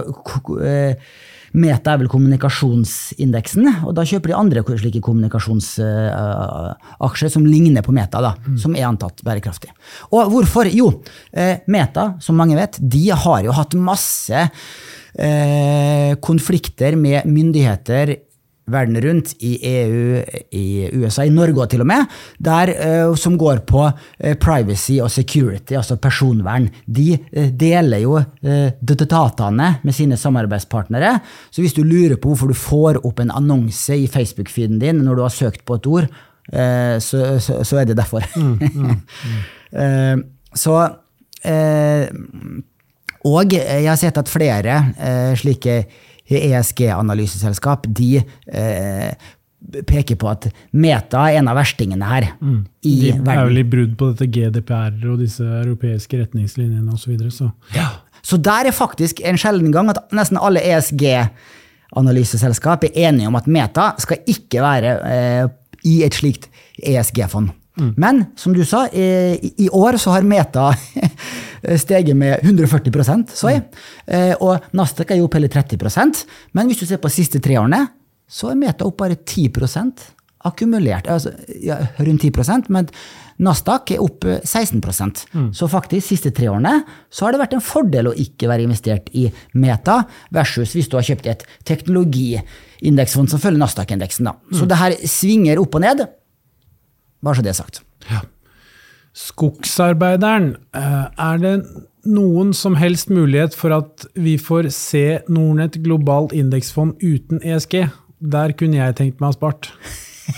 [1.58, 8.18] Meta er vel kommunikasjonsindeksen, og da kjøper de andre slike kommunikasjonsaksjer som ligner på Meta,
[8.24, 8.58] da, mm.
[8.62, 9.70] som er antatt bærekraftig.
[10.14, 10.66] Og hvorfor?
[10.74, 10.88] Jo,
[11.34, 14.40] eh, Meta, som mange vet, de har jo hatt masse
[15.18, 18.16] eh, konflikter med myndigheter
[18.72, 20.22] verden rundt, i EU,
[20.56, 22.06] i USA, i Norge til og med,
[22.40, 26.70] der, uh, som går på uh, privacy og security, altså personvern.
[26.86, 28.20] De uh, deler jo
[29.00, 31.18] dataene med sine samarbeidspartnere.
[31.52, 35.16] Så hvis du lurer på hvorfor du får opp en annonse i Facebook-feeden din når
[35.16, 36.10] du har søkt på et ord,
[36.50, 38.24] så, så, så, er det derfor.
[38.34, 38.96] Mm, mm,
[39.78, 40.24] mm.
[40.64, 40.78] så
[43.30, 44.80] Og jeg har sett at flere
[45.38, 45.76] slike
[46.38, 49.12] ESG-analyseselskap de eh,
[49.88, 52.24] peker på at Meta er en av verstingene her.
[52.40, 52.66] Mm.
[52.82, 53.30] i de verden.
[53.34, 57.00] er vel i brudd på dette GDPR og disse europeiske retningslinjene osv.
[57.04, 57.48] Så, videre, så.
[57.76, 57.88] Ja.
[58.22, 63.48] så der er faktisk en sjelden gang at nesten alle ESG-analyseselskap er enige om at
[63.48, 65.46] Meta skal ikke være eh,
[65.88, 66.44] i et slikt
[66.80, 67.50] ESG-fond.
[67.80, 67.94] Mm.
[67.98, 70.70] Men som du sa, i, i år så har Meta
[71.84, 73.66] steget med 140 så jeg.
[74.06, 74.36] Mm.
[74.46, 76.24] Og Nasdaq er jo opp hele 30%
[76.56, 77.86] Men hvis du ser på de siste tre årene,
[78.30, 80.06] så er Meta opp bare 10%
[80.48, 81.10] akkumulert.
[81.12, 82.88] Altså, ja, rundt 10% men
[83.44, 85.50] Nasdaq er opp 16 mm.
[85.56, 88.66] Så faktisk, de siste tre årene så har det vært en fordel å ikke være
[88.68, 90.02] investert i Meta,
[90.36, 94.28] versus hvis du har kjøpt et teknologiindeksfond som følger Nasdaq-indeksen.
[94.28, 94.58] Mm.
[94.60, 96.04] Så det her svinger opp og ned.
[97.26, 97.82] Bare så det er sagt.
[98.10, 98.24] Ja.
[99.20, 101.56] Skogsarbeideren, eh, er det
[102.08, 107.90] noen som helst mulighet for at vi får se Nordnett globalt indeksfond uten ESG?
[108.20, 109.72] Der kunne jeg tenkt meg å ha spart.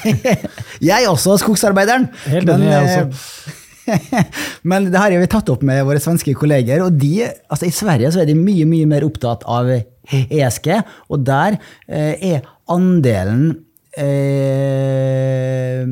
[0.92, 2.10] jeg også, skogsarbeideren!
[2.32, 3.02] Helt enig, jeg også.
[3.02, 3.62] Eh,
[4.70, 6.82] men det har vi tatt opp med våre svenske kolleger.
[6.86, 9.70] og de, altså I Sverige så er de mye mye mer opptatt av
[10.12, 10.74] ESG,
[11.12, 13.52] og der eh, er andelen
[13.98, 15.84] eh,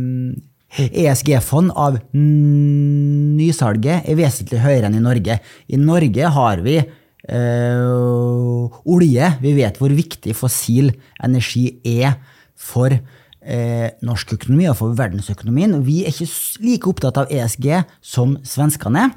[0.77, 5.39] ESG-fond av nysalget er vesentlig høyere enn i Norge.
[5.67, 9.32] I Norge har vi øh, olje.
[9.41, 10.91] Vi vet hvor viktig fossil
[11.25, 12.19] energi er
[12.60, 15.79] for øh, norsk økonomi og for verdensøkonomien.
[15.88, 16.29] Vi er ikke
[16.67, 17.71] like opptatt av ESG
[18.05, 19.10] som svenskene.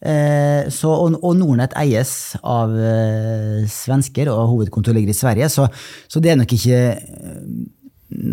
[0.00, 5.66] Eh, så, og, og, Nordnett eies av eh, svensker, og hovedkontoret ligger i Sverige, så,
[6.08, 6.78] så, det er nok ikke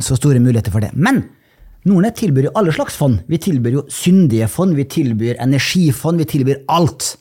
[0.03, 0.93] så store muligheter for det.
[0.95, 1.25] Men
[1.87, 3.21] Nordnett tilbyr jo alle slags fond.
[3.29, 7.13] Vi tilbyr jo syndige fond, vi tilbyr energifond, vi tilbyr alt.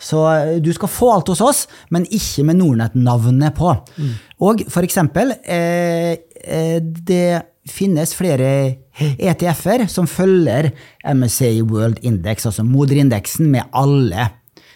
[0.00, 1.64] Så eh, du skal få alt hos oss,
[1.94, 3.72] men ikke med Nordnett-navnet på.
[3.96, 4.14] Mm.
[4.44, 6.14] Og for eksempel, eh,
[6.44, 8.48] eh det finnes flere
[9.00, 10.70] ETF-er som følger
[11.08, 14.28] MSA World Index, altså moderindeksen, med alle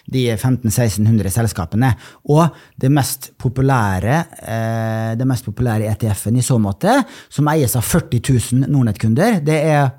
[0.09, 1.93] de 1500-1600 selskapene.
[2.29, 7.85] Og det mest populære, eh, det mest populære ETF-en i så måte, som eies av
[7.85, 8.21] 40
[8.53, 9.91] 000 Nordnett-kunder, det er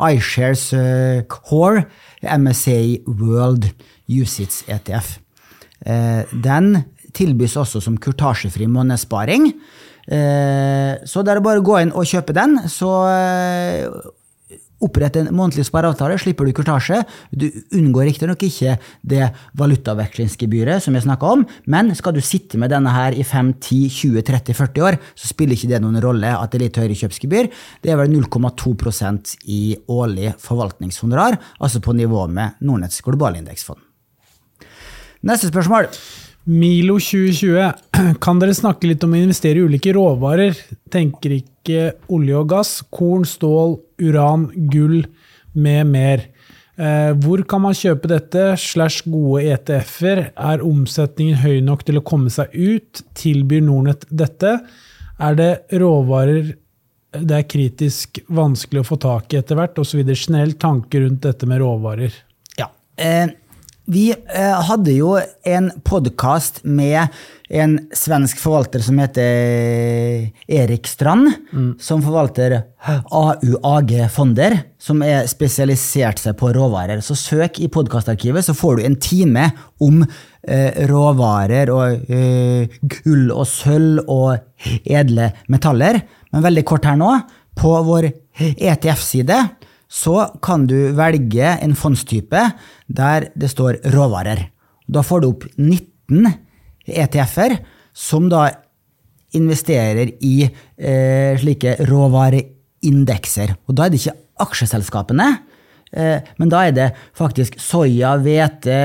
[0.00, 1.84] iShares eh, Core
[2.22, 3.70] MSA World
[4.08, 5.18] Usits ETF.
[5.86, 6.84] Eh, den
[7.16, 9.52] tilbys også som kurtasjefri månedssparing.
[10.06, 12.92] Så det er bare å gå inn og kjøpe den, så
[14.84, 16.98] Opprett en månedlig spareavtale, slipper du kurtasje.
[17.32, 17.46] Du
[17.78, 18.74] unngår riktignok ikke
[19.08, 23.54] det valutavekslingsgebyret som jeg snakka om, men skal du sitte med denne her i 5,
[23.56, 26.82] 10, 20, 30, 40 år, så spiller ikke det noen rolle at det er litt
[26.82, 27.48] høyere kjøpsgebyr.
[27.80, 33.80] Det er vel 0,2% i årlig forvaltningshonorar, altså på nivå med Nordnetts globale indeksfond.
[35.26, 35.88] Neste spørsmål.
[36.46, 37.72] Milo 2020,
[38.24, 40.54] kan dere snakke litt om å investere i ulike råvarer?
[40.94, 45.00] Tenker ikke olje og gass, korn, stål, uran, gull
[45.58, 46.22] med mer.
[46.78, 50.20] Eh, hvor kan man kjøpe dette, slash gode ETF-er?
[50.38, 53.02] Er omsetningen høy nok til å komme seg ut?
[53.18, 54.60] Tilbyr Nordnett dette?
[55.18, 55.50] Er det
[55.82, 56.52] råvarer
[57.16, 60.02] det er kritisk vanskelig å få tak i etter hvert, osv.?
[60.14, 62.14] Snill tanke rundt dette med råvarer.
[62.60, 63.34] Ja, eh
[63.86, 65.12] vi eh, hadde jo
[65.46, 67.06] en podkast med
[67.54, 71.68] en svensk forvalter som heter Erik Strand, mm.
[71.78, 72.56] som forvalter
[73.14, 76.98] AUAG-fonder, som er spesialisert seg på råvarer.
[77.04, 79.46] Så søk i podkastarkivet, så får du en time
[79.82, 86.02] om eh, råvarer og eh, gull og sølv og edle metaller.
[86.34, 87.14] Men veldig kort her nå,
[87.56, 89.38] på vår ETF-side
[89.96, 92.42] så kan du velge en fondstype
[92.86, 94.48] der det står råvarer.
[94.86, 96.28] Da får du opp 19
[96.86, 97.56] ETF-er
[97.96, 98.48] som da
[99.36, 103.56] investerer i eh, slike råvareindekser.
[103.66, 105.28] Og da er det ikke aksjeselskapene,
[105.92, 108.76] eh, men da er det faktisk soya, hvete,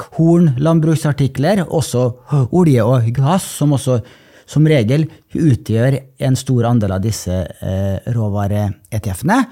[0.00, 2.08] korn, landbruksartikler, også
[2.48, 4.00] olje og gass, som også
[4.48, 5.04] som regel
[5.36, 9.42] utgjør en stor andel av disse eh, råvare-ETF-ene.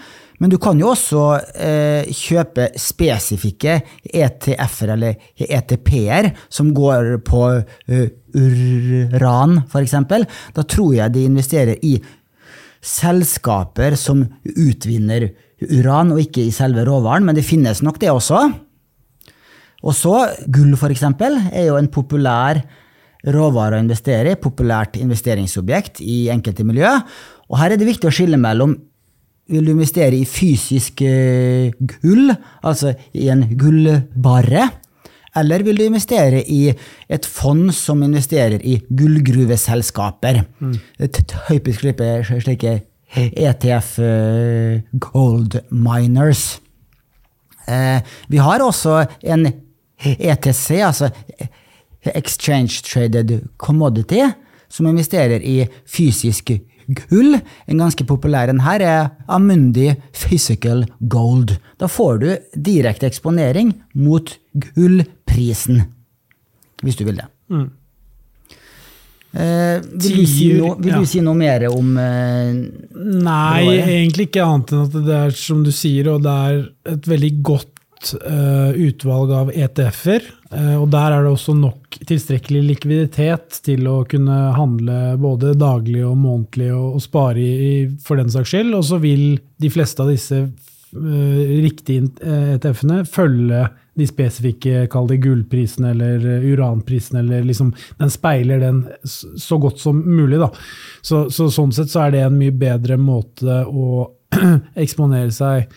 [0.42, 1.22] Men du kan jo også
[1.54, 9.96] eh, kjøpe spesifikke ETF-er eller ETP-er som går på uh, uran, f.eks.
[10.56, 11.96] Da tror jeg de investerer i
[12.86, 15.30] selskaper som utvinner
[15.64, 18.42] uran, og ikke i selve råvaren, men det finnes nok det også.
[19.86, 20.18] Og så
[20.52, 22.60] gull, f.eks., er jo en populær
[23.26, 26.92] råvare å investere i, populært investeringsobjekt i enkelte miljø.
[27.50, 28.76] Og her er det viktig å skille mellom
[29.52, 32.32] vil du investere i fysisk eh, gull,
[32.66, 34.68] altså i en gullbarre,
[35.36, 36.70] eller vil du investere i
[37.12, 40.40] et fond som investerer i gullgruveselskaper?
[40.64, 40.76] Mm.
[41.12, 42.78] Typisk slike
[43.16, 44.80] ETF eh,
[45.10, 46.58] Gold Miners.
[47.68, 49.46] Eh, vi har også en
[50.00, 51.10] ETC, altså
[52.14, 54.24] Exchange Traded Commodity,
[54.68, 56.50] som investerer i fysisk
[56.86, 57.38] gull.
[57.66, 61.56] En ganske populær en her er Amundi Physical Gold.
[61.80, 64.36] Da får du direkte eksponering mot
[64.74, 65.82] gullprisen,
[66.82, 67.28] hvis du vil det.
[67.52, 67.68] Mm.
[69.36, 70.98] Eh, vil, du si, no, vil ja.
[71.02, 72.54] du si, noe mer om eh,
[72.96, 76.62] Nei, egentlig ikke annet enn at det er som du sier, og det er
[76.94, 80.30] et veldig godt eh, utvalg av ETF-er.
[80.46, 86.04] Uh, og der er det også nok tilstrekkelig likviditet til å kunne handle både daglig
[86.06, 87.72] og månedlig og, og spare i,
[88.04, 88.74] for den saks skyld.
[88.76, 92.10] Og så vil de fleste av disse uh, riktige
[92.56, 99.56] ETF-ene følge de spesifikke, kall det gullprisen eller uranprisen, eller liksom Den speiler den så
[99.58, 100.50] godt som mulig, da.
[101.00, 104.10] Så, så sånn sett så er det en mye bedre måte å
[104.84, 105.70] eksponere seg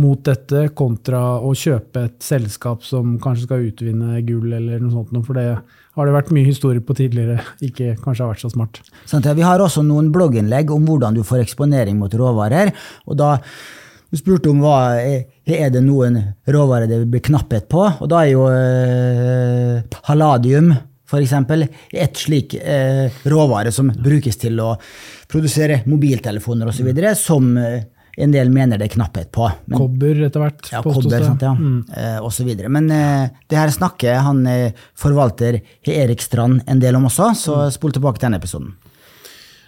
[0.00, 5.14] mot dette, kontra å kjøpe et selskap som kanskje skal utvinne gull, eller noe sånt.
[5.26, 8.82] For det har det vært mye historie på tidligere, ikke kanskje har vært så smart.
[9.06, 12.74] Sånn, vi har også noen blogginnlegg om hvordan du får eksponering mot råvarer.
[13.06, 13.36] og da
[14.14, 18.30] du spurte om hva er det noen råvarer det blir knapphet på, og da er
[18.30, 20.70] jo eh, palladium
[21.04, 21.32] f.eks.
[21.92, 24.74] et slik eh, råvare som brukes til å
[25.30, 27.82] produsere mobiltelefoner osv., som eh,
[28.16, 29.48] en del mener det er knapphet på.
[29.66, 30.70] Men, kobber etter hvert.
[30.70, 31.52] Ja, kobber, sant, ja.
[31.58, 31.82] Mm.
[31.90, 32.70] Eh, og så videre.
[32.72, 37.60] Men eh, det her snakker han eh, forvalter Erik Strand en del om også, så
[37.64, 37.74] mm.
[37.74, 38.74] spol tilbake til denne episoden.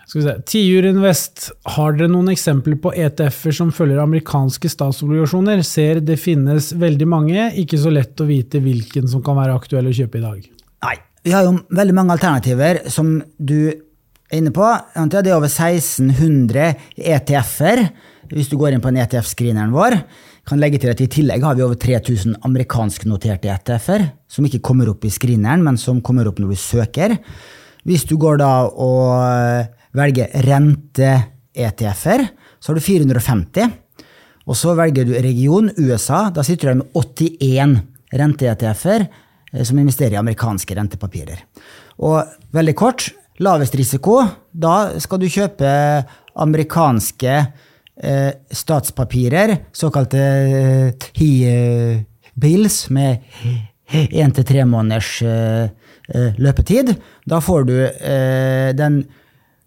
[0.06, 0.34] Skal vi se.
[0.46, 5.64] Tiur Invest, har dere noen eksempler på ETF-er som følger amerikanske statsobligasjoner?
[5.66, 9.90] Ser det finnes veldig mange, ikke så lett å vite hvilken som kan være aktuell
[9.90, 10.46] å kjøpe i dag.
[10.86, 10.94] Nei,
[11.26, 14.68] vi har jo veldig mange alternativer som du er inne på.
[14.94, 17.88] Det er over 1600 ETF-er
[18.32, 19.98] hvis du går inn på en ETF-screeneren vår,
[20.46, 24.90] kan legge til at i tillegg har vi over 3000 amerikansknoterte ETF-er, som ikke kommer
[24.92, 27.16] opp i screeneren, men som kommer opp når du søker.
[27.86, 32.26] Hvis du går da og eh, velger rente-ETF-er,
[32.58, 33.76] så har du 450.
[34.46, 36.28] Og så velger du region USA.
[36.30, 37.76] Da sitter du med 81
[38.14, 41.42] rente-ETF-er eh, som investerer i amerikanske rentepapirer.
[42.06, 42.20] Og
[42.54, 43.08] veldig kort,
[43.42, 44.20] lavest risiko,
[44.52, 45.70] da skal du kjøpe
[46.36, 47.38] amerikanske
[48.02, 53.18] eh, statspapirer, såkalte eh, HI-bills med
[53.92, 55.68] én til tre måneders eh,
[56.08, 56.94] eh, løpetid.
[57.28, 59.04] Da får du eh, den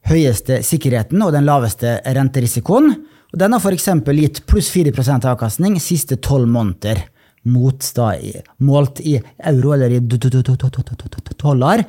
[0.10, 2.92] høyeste sikkerheten og den laveste renterisikoen.
[3.30, 3.90] Og den har f.eks.
[4.18, 7.06] gitt pluss 4% avkastning siste tolv måneder.
[7.50, 8.12] Mot da,
[8.68, 9.14] målt i
[9.48, 10.02] euro eller i
[11.40, 11.86] dollar.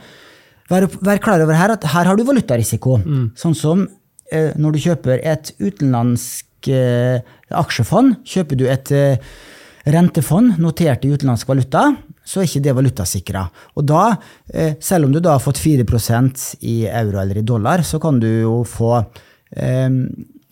[0.70, 3.00] Vær, vær klar over her at her har du valutarisiko.
[3.02, 3.24] Mm.
[3.34, 3.99] Sånn som Eh,
[4.30, 7.20] når du kjøper et utenlandsk eh,
[7.56, 9.30] aksjefond, kjøper du et eh,
[9.90, 11.88] rentefond notert i utenlandsk valuta,
[12.24, 13.46] så er ikke det valutasikra.
[13.80, 14.02] Og da,
[14.78, 18.28] selv om du da har fått 4% i euro eller i dollar, så kan du
[18.28, 19.00] jo få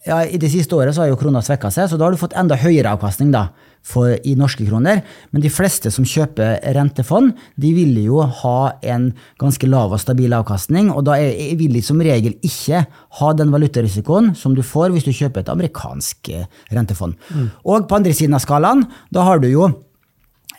[0.08, 2.18] ja, I det siste året så har jo krona svekka seg, så da har du
[2.18, 3.44] fått enda høyere avkastning da,
[3.84, 5.02] for, i norske kroner.
[5.32, 8.58] Men de fleste som kjøper rentefond, de vil jo ha
[8.94, 9.10] en
[9.40, 10.90] ganske lav og stabil avkastning.
[10.92, 12.84] Og da er, vil de som regel ikke
[13.20, 17.16] ha den valutarisikoen som du får hvis du kjøper et amerikansk eh, rentefond.
[17.32, 17.50] Mm.
[17.64, 18.84] Og på andre siden av skalaen,
[19.14, 19.68] da har du jo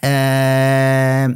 [0.05, 1.27] eh,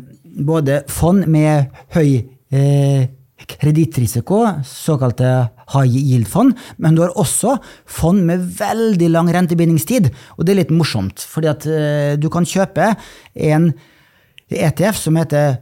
[0.43, 2.07] både fond med høy
[2.53, 3.09] eh,
[3.43, 5.33] kredittrisiko, såkalte
[5.73, 7.57] high yield-fond, men du har også
[7.89, 10.11] fond med veldig lang rentebindingstid.
[10.37, 12.93] Og det er litt morsomt, fordi at uh, du kan kjøpe
[13.33, 13.71] en
[14.53, 15.57] ETF som heter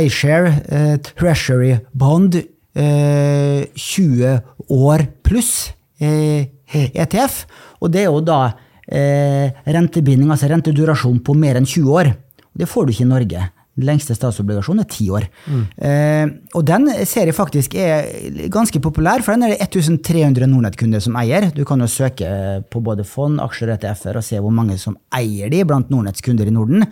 [0.00, 2.38] iShare eh, Treasury Bond
[2.74, 4.40] eh, 20
[4.70, 5.70] år pluss
[6.00, 7.44] eh, ETF.
[7.80, 8.40] Og det er jo da
[8.86, 12.12] eh, rentebinding, altså rentedurasjon på mer enn 20 år.
[12.56, 13.48] Det får du ikke i Norge.
[13.78, 15.26] Den lengste statsobligasjonen er ti år.
[15.46, 15.60] Mm.
[15.86, 18.08] Eh, og den ser jeg faktisk er
[18.52, 21.50] ganske populær, for den er det 1300 Nordnett-kunder som eier.
[21.54, 22.30] Du kan jo søke
[22.70, 26.24] på både fond, aksjer og ETF-er og se hvor mange som eier de blant Nordnetts
[26.26, 26.84] kunder i Norden.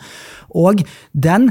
[0.54, 1.50] Og den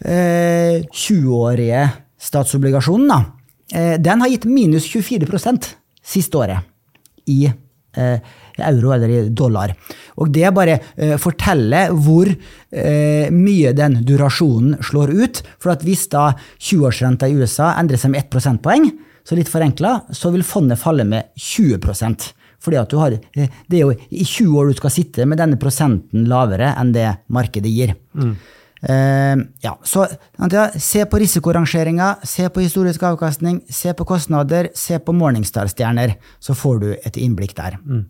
[0.00, 1.84] eh, 20-årige
[2.26, 3.20] statsobligasjonen, da,
[3.76, 6.64] eh, den har gitt minus 24 siste året
[7.28, 8.18] i eh,
[8.64, 9.74] euro eller i dollar.
[10.16, 15.42] Og det bare eh, forteller hvor eh, mye den durasjonen slår ut.
[15.62, 18.90] For at hvis da 20-årsrenta i USA endrer seg med 1 prosentpoeng,
[19.26, 22.32] så litt forenkla, så vil fondet falle med 20%
[22.66, 25.38] fordi at du har, eh, Det er jo i 20 år du skal sitte med
[25.38, 27.94] denne prosenten lavere enn det markedet gir.
[28.14, 28.36] Mm.
[28.86, 30.06] Uh, ja, så
[30.78, 36.14] Se på risikorangeringa, se på historisk avkastning, se på kostnader, se på Morningstar-stjerner.
[36.38, 37.78] Så får du et innblikk der.
[37.84, 38.04] Mm.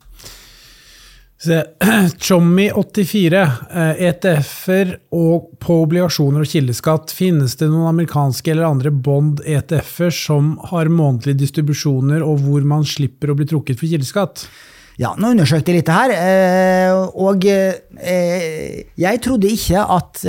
[2.27, 3.41] Chommy84,
[4.01, 7.13] ETF-er eh, e på obligasjoner og kildeskatt.
[7.13, 13.31] Finnes det noen amerikanske eller andre bond-ETF-er som har månedlige distribusjoner, og hvor man slipper
[13.31, 14.47] å bli trukket for kildeskatt?
[14.97, 20.25] Ja, nå undersøkte jeg litt her, eh, og eh, jeg trodde ikke at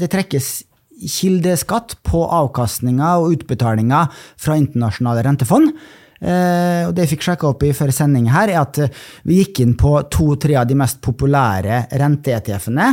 [0.00, 0.52] det trekkes
[0.98, 4.06] kildeskatt på avkastninga og utbetalinga
[4.40, 5.76] fra internasjonale rentefond.
[6.18, 9.40] Eh, og det jeg fikk sjekka opp i før sending her, er at eh, vi
[9.42, 12.88] gikk inn på to-tre av de mest populære rente-ETF-ene.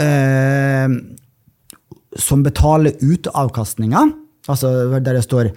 [0.00, 0.86] Eh,
[2.20, 4.06] som betaler ut avkastninga,
[4.50, 5.52] altså der det står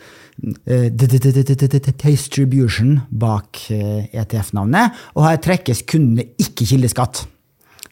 [2.03, 7.23] distribution bak ETF-navnet, og her trekkes kundene ikke kildeskatt.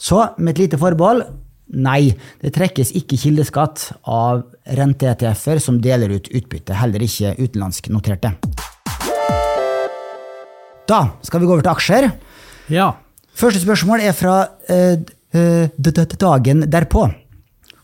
[0.01, 1.25] Så med et lite forbehold
[1.71, 2.11] nei,
[2.41, 4.43] det trekkes ikke kildeskatt av
[4.77, 8.33] rente-ETF-er som deler ut utbytte, heller ikke utenlandsk noterte.
[10.89, 12.09] Da skal vi gå over til aksjer.
[12.71, 12.91] Ja.
[13.37, 14.99] Første spørsmål er fra uh,
[15.35, 17.07] uh, dagen derpå.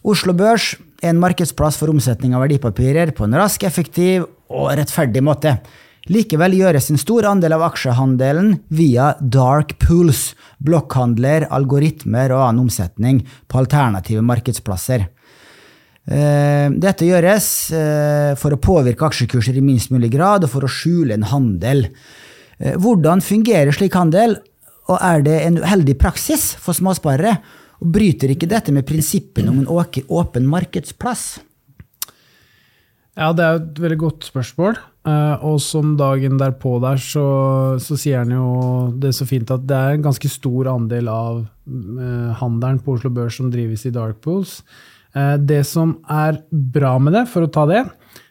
[0.08, 5.24] Oslo Børs er en markedsplass for omsetning av verdipapirer på en rask, effektiv og rettferdig
[5.24, 5.58] måte.
[6.14, 10.32] Likevel gjøres en stor andel av aksjehandelen via dark pools,
[10.64, 15.08] blokkhandler, algoritmer og annen omsetning på alternative markedsplasser.
[16.08, 17.50] Eh, dette gjøres
[18.40, 21.90] for å påvirke aksjekurser i minst mulig grad og for å skjule en handel.
[22.58, 24.38] Eh, hvordan fungerer slik handel,
[24.88, 27.38] og er det en uheldig praksis for småsparere?
[27.84, 31.38] Og bryter ikke dette med prinsippene om en åpen markedsplass?
[33.18, 34.78] Ja, det er et veldig godt spørsmål.
[35.10, 37.26] Eh, og som dagen derpå der, så,
[37.82, 38.50] så sier han jo
[38.94, 42.94] det er så fint at det er en ganske stor andel av eh, handelen på
[42.94, 44.62] Oslo Børs som drives i dark pools.
[45.18, 47.80] Det som er bra med det, for å ta det,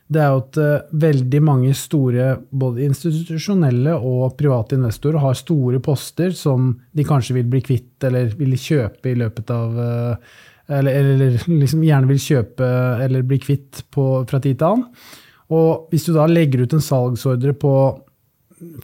[0.07, 0.59] det er jo at
[1.03, 7.49] veldig mange store, både institusjonelle og private investorer, har store poster som de kanskje vil
[7.51, 10.37] bli kvitt eller vil kjøpe i løpet av uh,
[10.69, 12.71] eller, eller, liksom gjerne vil kjøpe
[13.05, 15.07] eller bli kvitt på, fra tid til annen.
[15.55, 17.73] Og hvis du da legger ut en salgsordre på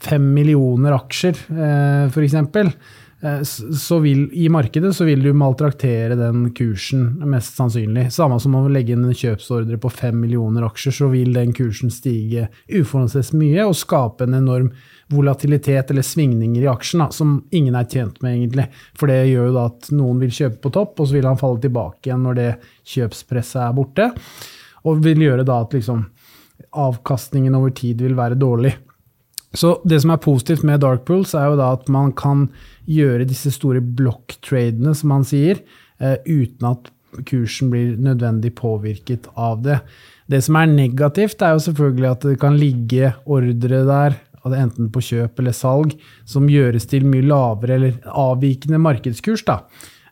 [0.04, 2.36] fem millioner aksjer, eh, f.eks.,
[3.78, 8.08] så vil, I markedet så vil du maltraktere den kursen, mest sannsynlig.
[8.10, 11.92] Samme som å legge inn en kjøpsordre på fem millioner aksjer, så vil den kursen
[11.94, 14.72] stige uforholdsmessig mye og skape en enorm
[15.12, 18.66] volatilitet eller svingninger i aksjen da, som ingen er tjent med, egentlig.
[18.98, 21.38] For det gjør jo da at noen vil kjøpe på topp, og så vil han
[21.38, 22.50] falle tilbake igjen når det
[22.94, 24.10] kjøpspresset er borte.
[24.82, 26.08] Og vil gjøre da at liksom,
[26.74, 28.74] avkastningen over tid vil være dårlig.
[29.54, 32.46] Så det som er positivt med Dark Pools, er jo da at man kan
[32.88, 35.60] gjøre disse store blokktradene, som man sier,
[36.00, 36.90] eh, uten at
[37.28, 39.80] kursen blir nødvendig påvirket av det.
[40.26, 45.02] Det som er negativt, er jo selvfølgelig at det kan ligge ordre der, enten på
[45.04, 45.92] kjøp eller salg,
[46.26, 49.44] som gjøres til mye lavere eller avvikende markedskurs.
[49.44, 49.60] da.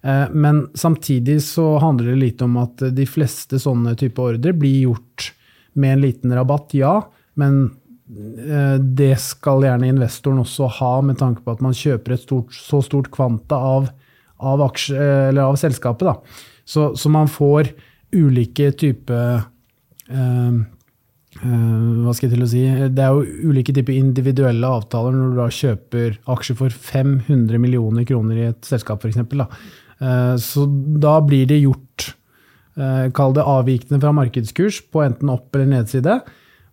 [0.03, 4.87] Eh, men samtidig så handler det litt om at de fleste sånne type ordre blir
[4.87, 5.33] gjort
[5.75, 7.01] med en liten rabatt, ja.
[7.35, 7.71] Men
[8.11, 12.81] det skal gjerne investoren også ha, med tanke på at man kjøper et stort, så
[12.83, 13.87] stort kvanta av,
[14.43, 14.99] av, aksje,
[15.39, 16.35] av selskapet.
[16.67, 17.71] Så, så, man får
[18.17, 19.45] ulike typer
[20.11, 20.59] eh,
[21.39, 22.61] Uh, hva skal jeg til å si?
[22.91, 28.05] Det er jo ulike typer individuelle avtaler når du da kjøper aksjer for 500 millioner
[28.09, 29.23] kroner i et selskap, f.eks.
[30.03, 30.67] Uh, så
[31.01, 32.11] da blir det gjort,
[32.81, 36.19] uh, kall det avvikende fra markedskurs, på enten opp- eller nedside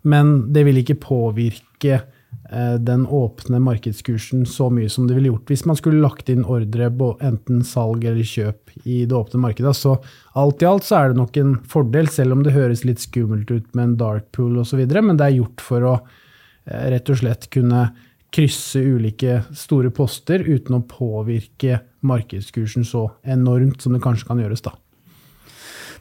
[0.08, 5.51] men det vil ikke påvirke eh, den åpne markedskursen så mye som det ville gjort
[5.51, 9.76] hvis man skulle lagt inn ordre på enten salg eller kjøp i det åpne markedet.
[9.78, 9.97] Så
[10.39, 13.51] alt i alt så er det nok en fordel, selv om det høres litt skummelt
[13.51, 17.22] ut med en dark pool osv., men det er gjort for å eh, rett og
[17.24, 17.89] slett kunne
[18.34, 24.66] krysse ulike store poster uten å påvirke markedskursen så enormt som det kanskje kan gjøres.
[24.66, 24.76] da.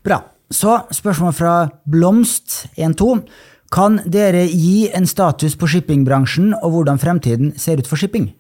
[0.07, 0.23] Bra.
[0.51, 1.55] Så spørsmål fra
[1.91, 3.23] Blomst12.
[3.75, 8.31] Kan dere gi en status på shippingbransjen og hvordan fremtiden ser ut for shipping?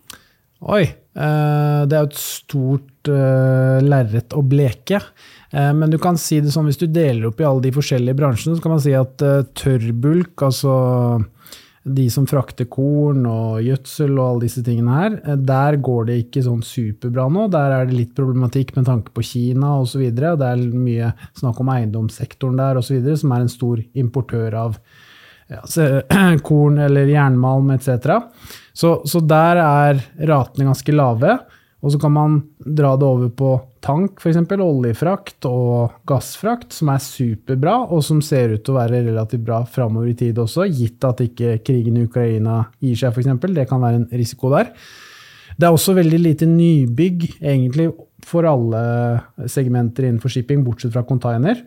[0.66, 5.03] Oi, eh, det er jo et stort uh, lerret å bleke.
[5.51, 8.16] Eh, men du kan si det sånn, hvis du deler opp i alle de forskjellige
[8.16, 9.20] bransjene, så kan man si at
[9.59, 10.77] tørrbulk, altså
[11.87, 16.43] de som frakter korn og gjødsel og alle disse tingene her, der går det ikke
[16.43, 17.47] sånn superbra nå.
[17.53, 20.03] Der er det litt problematikk med tanke på Kina osv.
[20.11, 24.81] Det er mye snakk om eiendomssektoren der osv., som er en stor importør av
[25.53, 25.62] ja,
[26.47, 28.18] korn eller jernmalm etc.
[28.72, 31.38] Så, så, der er ratene ganske lave.
[31.84, 33.51] Og så kan man dra det over på
[33.84, 34.40] tank, f.eks.
[34.51, 39.61] oljefrakt og gassfrakt, som er superbra, og som ser ut til å være relativt bra
[39.70, 43.47] framover i tid også, gitt at ikke krigen i Ukraina gir seg, f.eks.
[43.47, 44.72] Det kan være en risiko der.
[45.57, 47.92] Det er også veldig lite nybygg egentlig
[48.26, 48.82] for alle
[49.53, 51.62] segmenter innenfor shipping, bortsett fra container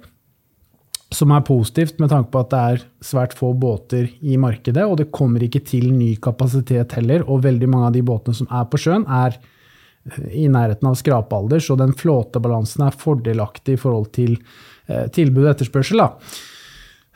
[1.14, 5.00] som er positivt med tanke på at det er svært få båter i markedet, og
[5.00, 7.26] det kommer ikke til ny kapasitet heller.
[7.26, 11.00] Og veldig mange av de båtene som er på sjøen, er eh, i nærheten av
[11.00, 16.04] skrapealder, så den flåtebalansen er fordelaktig i forhold til eh, tilbud og etterspørsel.
[16.04, 16.12] Da.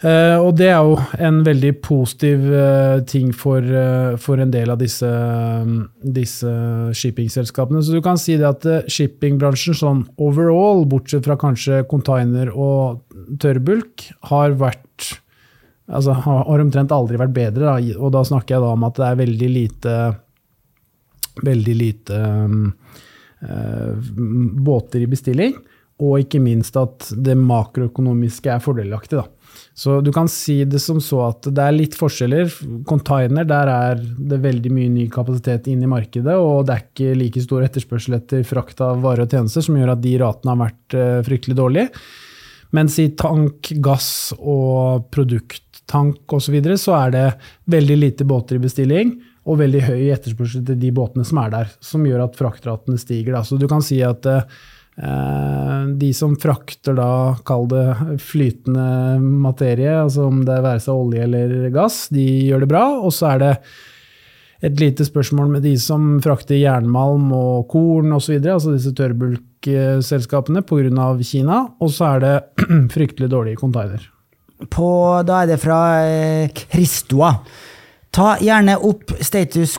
[0.04, 4.74] Uh, og det er jo en veldig positiv uh, ting for, uh, for, en del
[4.74, 6.50] av disse, um, disse
[7.00, 7.80] shippingselskapene.
[7.80, 13.00] Så du kan si det at shippingbransjen sånn overall, bortsett fra kanskje container og
[13.40, 15.14] tørrbulk, har vært
[15.88, 17.72] altså, har omtrent aldri vært bedre.
[17.72, 17.96] Da.
[17.96, 19.98] Og da snakker jeg da om at det er veldig lite
[21.34, 22.68] veldig lite um,
[24.68, 25.56] båter i bestilling,
[26.04, 29.24] og ikke minst at det makroøkonomiske er fordelaktig.
[29.24, 29.43] da.
[29.74, 32.52] Så du kan si det som så at det er litt forskjeller.
[32.90, 37.18] Container, der er det veldig mye ny kapasitet inn i markedet, og det er ikke
[37.18, 40.62] like stor etterspørsel etter frakt av varer og tjenester, som gjør at de ratene har
[40.62, 42.06] vært uh, fryktelig dårlige.
[42.74, 46.48] Mens i tank, gass og produkttank osv.
[46.48, 47.28] Så, videre, så er det
[47.70, 51.74] veldig lite båter i bestilling og veldig høy etterspørsel til de båtene som er der,
[51.84, 53.36] som gjør at fraktratene stiger.
[53.36, 53.44] Da.
[53.46, 54.50] Så du kan si at uh, Eh,
[54.94, 61.56] de som frakter da, kall det flytende materie, altså om det være seg olje eller
[61.74, 62.84] gass, de gjør det bra.
[63.02, 63.52] Og så er det
[64.64, 71.10] et lite spørsmål med de som frakter jernmalm og korn osv., altså disse tørrbulkselskapene pga.
[71.24, 71.60] Kina.
[71.84, 72.36] Og så er det
[72.96, 74.06] fryktelig dårlige container.
[74.72, 74.88] På,
[75.28, 77.34] da er det fra eh, Kristoa.
[78.14, 79.76] Ta gjerne opp status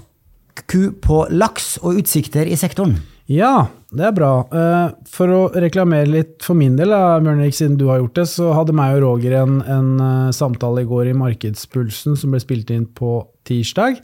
[0.69, 2.99] Q på laks og utsikter i sektoren.
[3.31, 4.33] Ja, det er bra.
[4.51, 8.53] Eh, for å reklamere litt for min del, Bjørnrik, siden du har gjort det, så
[8.57, 12.73] hadde meg og Roger en, en eh, samtale i går i Markedspulsen som ble spilt
[12.75, 13.17] inn på
[13.49, 14.01] tirsdag.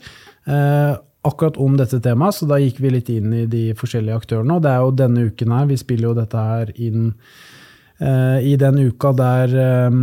[0.47, 0.91] Eh,
[1.27, 4.57] akkurat om dette temaet, så da gikk vi litt inn i de forskjellige aktørene.
[4.57, 7.11] Og det er jo denne uken her, vi spiller jo dette her inn
[8.01, 9.97] i den uka der eh,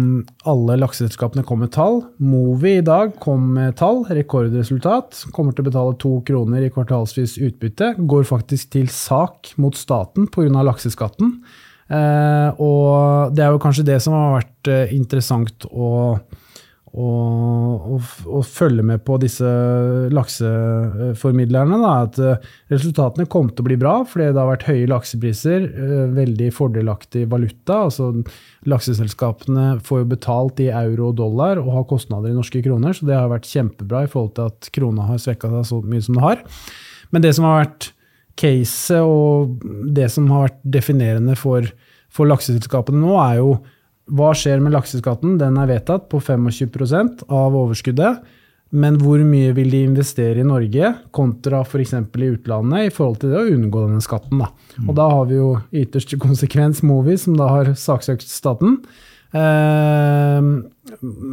[0.49, 2.03] alle lakseselskapene kom med tall.
[2.23, 5.25] Movi i dag kom med tall, rekordresultat.
[5.35, 7.95] Kommer til å betale to kroner i kvartalsvis utbytte.
[7.99, 10.63] Går faktisk til sak mot staten pga.
[10.63, 11.41] lakseskatten.
[11.89, 16.19] Eh, og det er jo kanskje det som har vært interessant å
[16.97, 19.49] å, og følge med på disse
[20.15, 21.79] lakseformidlerne.
[21.83, 25.69] Da, at eh, resultatene kom til å bli bra, fordi det har vært høye laksepriser.
[25.69, 27.85] Eh, veldig fordelaktig valuta.
[27.89, 28.11] altså
[28.69, 33.09] Lakseselskapene får jo betalt i euro og dollar og har kostnader i norske kroner, så
[33.09, 36.19] det har vært kjempebra i forhold til at krona har svekka seg så mye som
[36.19, 36.45] det har.
[37.13, 37.93] Men det som har vært
[38.39, 39.59] caset og
[39.95, 41.67] det som har vært definerende for,
[42.13, 43.59] for lakseselskapene nå, er jo
[44.09, 45.37] hva skjer med lakseskatten?
[45.41, 48.23] Den er vedtatt på 25% av overskuddet.
[48.69, 51.95] Men hvor mye vil de investere i Norge kontra f.eks.
[51.97, 54.43] i utlandet i forhold til det å unngå denne skatten?
[54.43, 54.51] Da.
[54.85, 58.77] Og da har vi jo ytterste konsekvens Movi, som da har saksøkt staten.
[59.33, 60.51] Eh,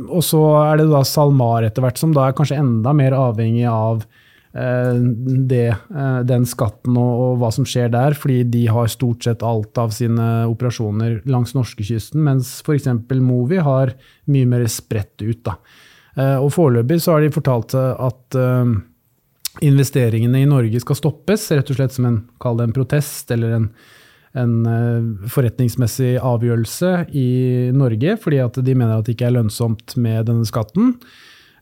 [0.07, 3.67] og så er det da SalMar etter hvert, som da er kanskje enda mer avhengig
[3.67, 4.05] av
[4.55, 9.43] det, eh, den skatten og, og, hva som skjer der, fordi de har stort sett
[9.43, 12.87] alt av sine operasjoner langs norskekysten, mens f.eks.
[13.19, 13.91] Movi har
[14.31, 15.41] mye mer spredt ut.
[15.43, 15.57] Da.
[16.15, 18.39] Eh, og Foreløpig så har de fortalt at
[19.63, 23.59] investeringene i Norge skal stoppes, rett og slett som en, kall det en protest eller
[23.59, 23.69] en,
[24.39, 24.55] en
[25.31, 27.29] forretningsmessig avgjørelse i
[27.75, 30.95] Norge, fordi at de mener at det ikke er lønnsomt med denne skatten.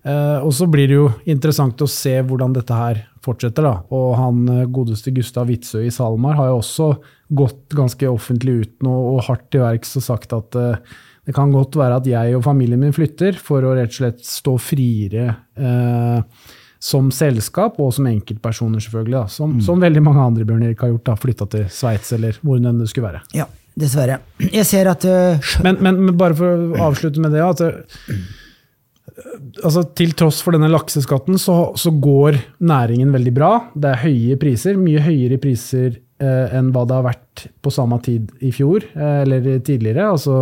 [0.04, 3.64] Eh, og så blir det jo interessant å se hvordan dette her fortsetter.
[3.64, 3.76] da.
[3.96, 6.90] Og han eh, godeste Gustav Witzøe i SalMar har jo også
[7.34, 11.54] gått ganske offentlig ut nå og hardt til verks og sagt at eh, det kan
[11.56, 15.30] godt være at jeg og familien min flytter for å rett og slett stå friere
[15.56, 16.52] eh,
[16.84, 19.16] som selskap og som enkeltpersoner, selvfølgelig.
[19.16, 19.28] Da.
[19.32, 22.60] Som, som veldig mange andre Bjørn Erik har gjort, da, flytta til Sveits eller hvor
[22.60, 23.22] enn det skulle være.
[23.40, 23.48] Ja,
[23.80, 24.20] dessverre.
[24.44, 27.72] Jeg ser at uh, Men, men, men bare for å avslutte med det at det,
[29.64, 33.52] altså Til tross for denne lakseskatten, så, så går næringen veldig bra.
[33.76, 38.00] Det er høye priser, mye høyere priser eh, enn hva det har vært på samme
[38.06, 40.10] tid i fjor, eh, eller tidligere.
[40.16, 40.34] Altså,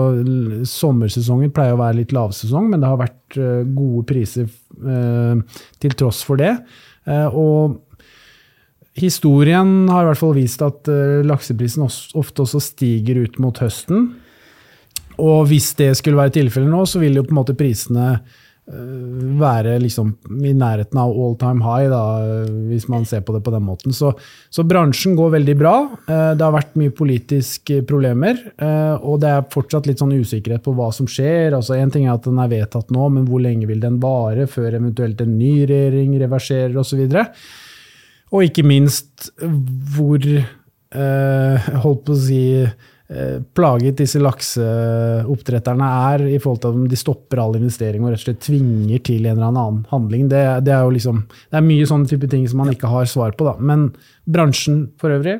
[0.69, 5.97] sommersesongen pleier å være litt lavsesong, men det har vært eh, gode priser eh, til
[5.99, 6.55] tross for det.
[7.09, 7.79] Eh, og
[8.99, 14.13] historien har i hvert fall vist at eh, lakseprisen ofte også stiger ut mot høsten.
[15.21, 18.15] Og hvis det skulle være tilfellet nå, så vil jo på en måte prisene
[18.71, 20.13] være liksom
[20.47, 23.65] i nærheten av all time high, da, øh, hvis man ser på det på den
[23.67, 23.93] måten.
[23.93, 24.13] Så,
[24.49, 25.75] så bransjen går veldig bra.
[26.07, 30.63] Eh, Det har vært mye politiske problemer, eh, og det er fortsatt litt sånn usikkerhet
[30.63, 31.55] på hva som skjer.
[31.57, 34.47] Altså En ting er at den er vedtatt nå, men hvor lenge vil den vare
[34.47, 37.03] før eventuelt en ny regjering reverserer osv.?
[38.31, 42.71] Og ikke minst hvor eh, holdt på å si eh,
[43.57, 48.27] plaget disse lakseoppdretterne er i forhold til at de stopper all investering og rett og
[48.29, 50.29] slett tvinger til en eller annen handling.
[50.31, 53.09] Det, det er jo liksom, det er mye sånne type ting som man ikke har
[53.11, 53.49] svar på.
[53.49, 53.57] Da.
[53.59, 53.89] Men
[54.29, 55.39] bransjen for øvrig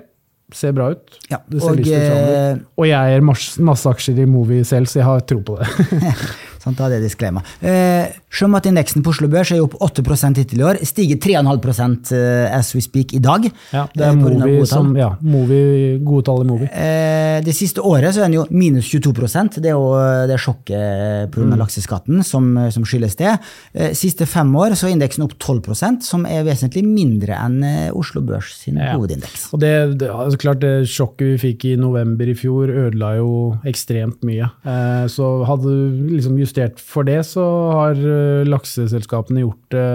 [0.55, 1.17] ser bra ut.
[1.31, 4.99] ja, Det ser og, eh, Og jeg eier masse, masse aksjer i Movi selv, så
[4.99, 5.69] jeg har tro på det.
[6.61, 7.43] Sant, da er det disklema.
[7.61, 10.03] Eh, Sjømatindeksen på Oslo Børs er opp 8
[10.37, 10.81] hittil i år.
[10.87, 13.47] Stiger 3,5 eh, as we speak i dag.
[13.73, 16.69] Ja, det eh, er Movi som ja, Movi, gode tall i Movi.
[16.71, 19.91] Eh, det siste året så er den jo minus 22% Det er jo
[20.27, 21.45] det det sjokket pga.
[21.51, 21.57] Mm.
[21.59, 23.33] lakseskatten som, som skyldes det.
[23.73, 27.89] Eh, siste fem år så er indeksen opp 12% som er vesentlig mindre enn eh,
[27.97, 28.93] Oslo Børs sin Ja.
[28.95, 29.49] hovedindeks.
[29.55, 33.31] Og det, det, altså klart det sjokket vi fikk i november i fjor, ødela jo
[33.67, 34.47] ekstremt mye.
[34.65, 39.87] Eh, så hadde du liksom justert for det, så har eh, lakseselskapene gjort det,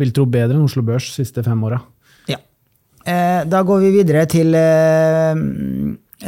[0.00, 1.80] vil tro, bedre enn Oslo Børs de siste fem åra.
[2.30, 2.38] Ja.
[3.04, 5.34] Eh, da går vi videre til eh,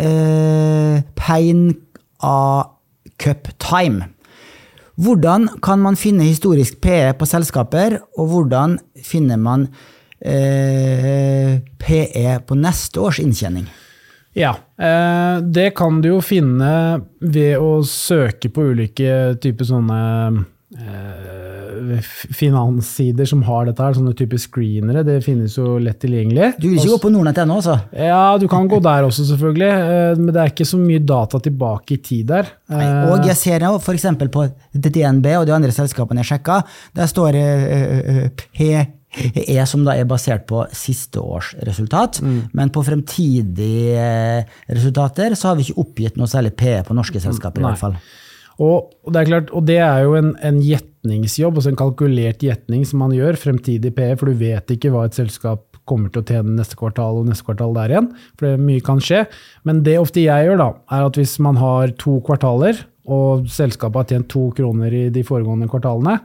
[0.03, 1.65] eh, Pain
[2.23, 2.37] A
[3.23, 4.13] Cup Time.
[4.97, 9.67] Hvordan kan man finne historisk PE på selskaper, og hvordan finner man
[10.25, 13.67] eh, PE på neste års inntjening?
[14.37, 20.01] Ja, eh, det kan du jo finne ved å søke på ulike typer sånne
[20.77, 22.01] eh,
[22.37, 25.05] finanssider som har dette her, sånne typer screenere.
[25.07, 26.53] Det finnes jo lett tilgjengelig.
[26.61, 27.77] Du vil ikke gå på Nordnett.no, altså?
[27.97, 29.71] Ja, du kan gå der også, selvfølgelig.
[29.71, 32.53] eh, Men det er ikke så mye data tilbake i tid der.
[32.69, 34.07] Nei, Eh, Og jeg ser jo f.eks.
[34.33, 36.61] på DNB og de andre selskapene jeg sjekka,
[36.95, 38.31] der står det
[39.17, 42.21] PE, som da er basert på siste års resultat.
[42.57, 47.23] Men på fremtidige eh, resultater så har vi ikke oppgitt noe særlig PE på norske
[47.23, 47.63] selskaper.
[47.63, 47.75] i Nei.
[47.75, 47.99] hvert fall.
[48.57, 52.41] Og, og det er klart, og det er jo en, en gjetningsjobb, altså en kalkulert
[52.45, 56.23] gjetning som man gjør, fremtidig PE, for du vet ikke hva et selskap kommer til
[56.23, 59.23] å tjene neste kvartal og neste kvartal der igjen, for det, mye kan skje.
[59.69, 64.01] Men det ofte jeg gjør, da, er at hvis man har to kvartaler, og selskapet
[64.01, 66.17] har tjent to kroner i de foregående kvartalene,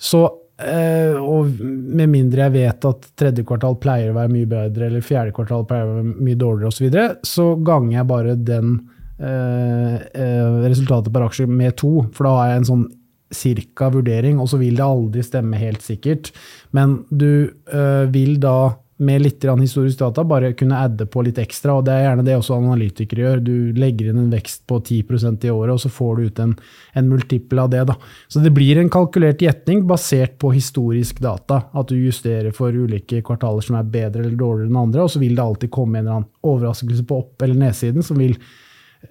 [0.00, 0.26] så
[0.60, 5.34] og med mindre jeg vet at tredje kvartal pleier å være mye bedre, eller fjerde
[5.36, 8.72] kvartal pleier å være mye dårligere osv., så, videre, så ganger jeg bare den
[9.20, 12.86] eh, eh, resultatet per aksje med to, for da har jeg en sånn
[13.30, 16.32] cirka vurdering, og så vil det aldri stemme helt sikkert.
[16.76, 21.78] Men du eh, vil da med litt historisk data bare kunne adde på litt ekstra,
[21.78, 23.42] og det er gjerne det også analytikere gjør.
[23.44, 26.54] Du legger inn en vekst på 10% i året, og så får du ut en,
[27.00, 27.84] en multiple av det.
[27.88, 27.96] Da.
[28.28, 31.62] Så det blir en kalkulert gjetning basert på historisk data.
[31.72, 35.22] At du justerer for ulike kvartaler som er bedre eller dårligere enn andre, og så
[35.22, 38.36] vil det alltid komme en eller annen overraskelse på opp- eller nedsiden som vil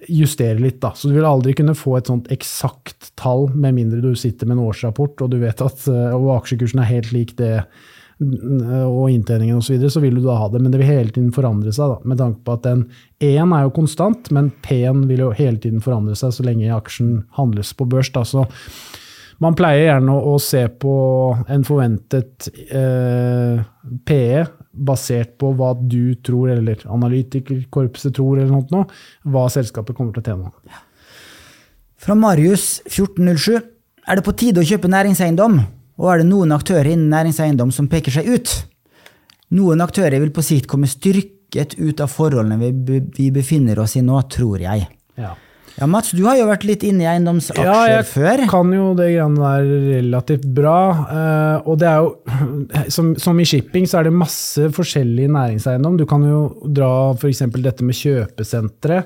[0.08, 0.80] justere litt.
[0.82, 0.92] Da.
[0.94, 4.58] Så du vil aldri kunne få et sånt eksakt tall, med mindre du sitter med
[4.58, 7.56] en årsrapport og du vet at eh, og aksjekursen er helt lik det
[8.20, 10.60] og inntjeningen osv., så, videre, så vil du da ha det.
[10.60, 12.84] Men det vil hele tiden forandre seg, da, med tanke på at den
[13.24, 17.22] E-en er jo konstant, men P-en vil jo hele tiden forandre seg så lenge aksjen
[17.38, 18.12] handles på børs.
[18.12, 18.24] Da.
[18.28, 18.44] Så
[19.40, 20.94] man pleier gjerne å, se på
[21.48, 23.64] en forventet eh,
[24.08, 28.86] PE basert på hva du tror, eller analytikerkorpset tror, eller noe,
[29.32, 30.80] hva selskapet kommer til å tjene.
[32.00, 33.60] Fra Marius 1407.
[34.08, 35.60] Er det på tide å kjøpe næringseiendom?
[36.00, 38.54] Og er det noen aktører innen næringseiendom som peker seg ut?
[39.56, 44.02] Noen aktører vil på sikt komme styrket ut av forholdene vi, vi befinner oss i
[44.06, 44.86] nå, tror jeg.
[45.20, 45.34] Ja.
[45.80, 48.40] Ja, Mats, du har jo vært litt inne i eiendomsaksjer Ja, jeg før.
[48.50, 50.74] kan jo det greiene der relativt bra.
[51.08, 52.10] eh, og det er jo,
[52.96, 55.96] som, som i shipping, så er det masse forskjellig næringseiendom.
[56.00, 57.44] Du kan jo dra f.eks.
[57.62, 59.02] dette med kjøpesentre.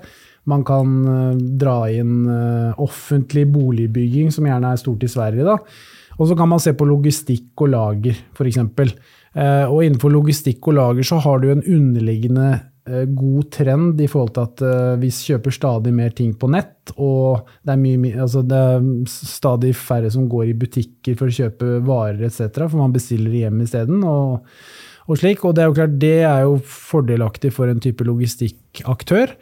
[0.50, 5.46] Man kan eh, dra inn eh, offentlig boligbygging, som gjerne er stort i Sverige.
[5.46, 5.58] da.
[6.18, 8.60] Og så kan man se på logistikk og lager, f.eks.
[9.34, 12.52] Uh, og innenfor logistikk og lager så har du en underliggende
[12.86, 16.92] eh, god trend i forhold til at eh, vi kjøper stadig mer ting på nett,
[16.94, 21.34] og det er, mye, altså det er stadig færre som går i butikker for å
[21.40, 24.06] kjøpe varer etc., for man bestiller hjem isteden.
[24.06, 24.46] Og,
[25.08, 29.34] og slik, og det er jo klart, det er jo fordelaktig for en type logistikkaktør.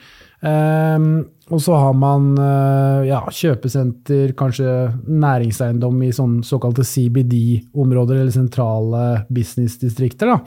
[0.43, 1.11] Ehm,
[1.53, 4.69] og så har man eh, ja, kjøpesenter, kanskje
[5.07, 10.33] næringseiendom i sånn såkalte CBD-områder, eller sentrale businessdistrikter.
[10.33, 10.41] Da.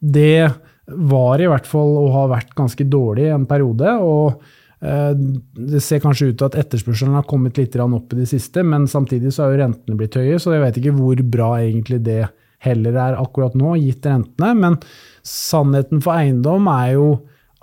[0.00, 0.48] Det
[0.90, 3.94] var i hvert fall og har vært ganske dårlig en periode.
[4.02, 4.42] og
[4.82, 8.64] eh, det ser kanskje ut til at etterspørselen har kommet litt opp i det siste,
[8.66, 12.02] men samtidig så har jo rentene blitt høye, så jeg vet ikke hvor bra egentlig
[12.06, 12.24] det
[12.60, 14.54] heller er akkurat nå, gitt rentene.
[14.58, 14.80] Men
[15.24, 17.06] sannheten for eiendom er jo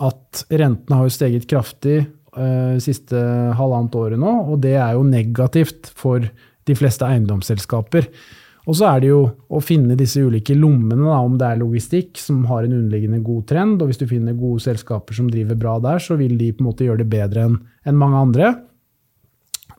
[0.04, 3.22] at rentene har jo steget kraftig eh, siste
[3.58, 6.26] halvannet året nå, og det er jo negativt for
[6.68, 8.10] de fleste eiendomsselskaper.
[8.68, 12.20] Og så er det jo å finne disse ulike lommene, da, om det er logistikk
[12.20, 15.78] som har en underliggende god trend, og hvis du finner gode selskaper som driver bra
[15.84, 18.52] der, så vil de på en måte gjøre det bedre enn mange andre.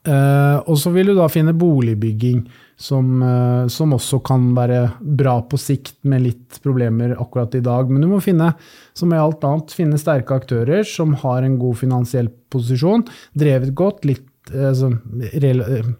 [0.08, 2.46] Eh, og så vil du da finne boligbygging
[2.78, 7.90] som, eh, som også kan være bra på sikt, med litt problemer akkurat i dag.
[7.90, 8.52] Men du må finne,
[8.94, 13.04] som i alt annet, finne sterke aktører som har en god finansiell posisjon,
[13.34, 14.92] drevet godt, litt eh, altså,
[15.26, 15.90] eh,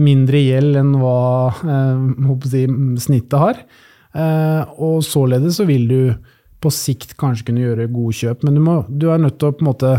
[0.00, 1.52] mindre gjeld enn hva
[2.48, 2.64] si,
[3.04, 3.58] snittet har.
[4.80, 6.00] Og således så vil du
[6.62, 9.56] på sikt kanskje kunne gjøre gode kjøp, men du, må, du er nødt til å
[9.58, 9.92] på en måte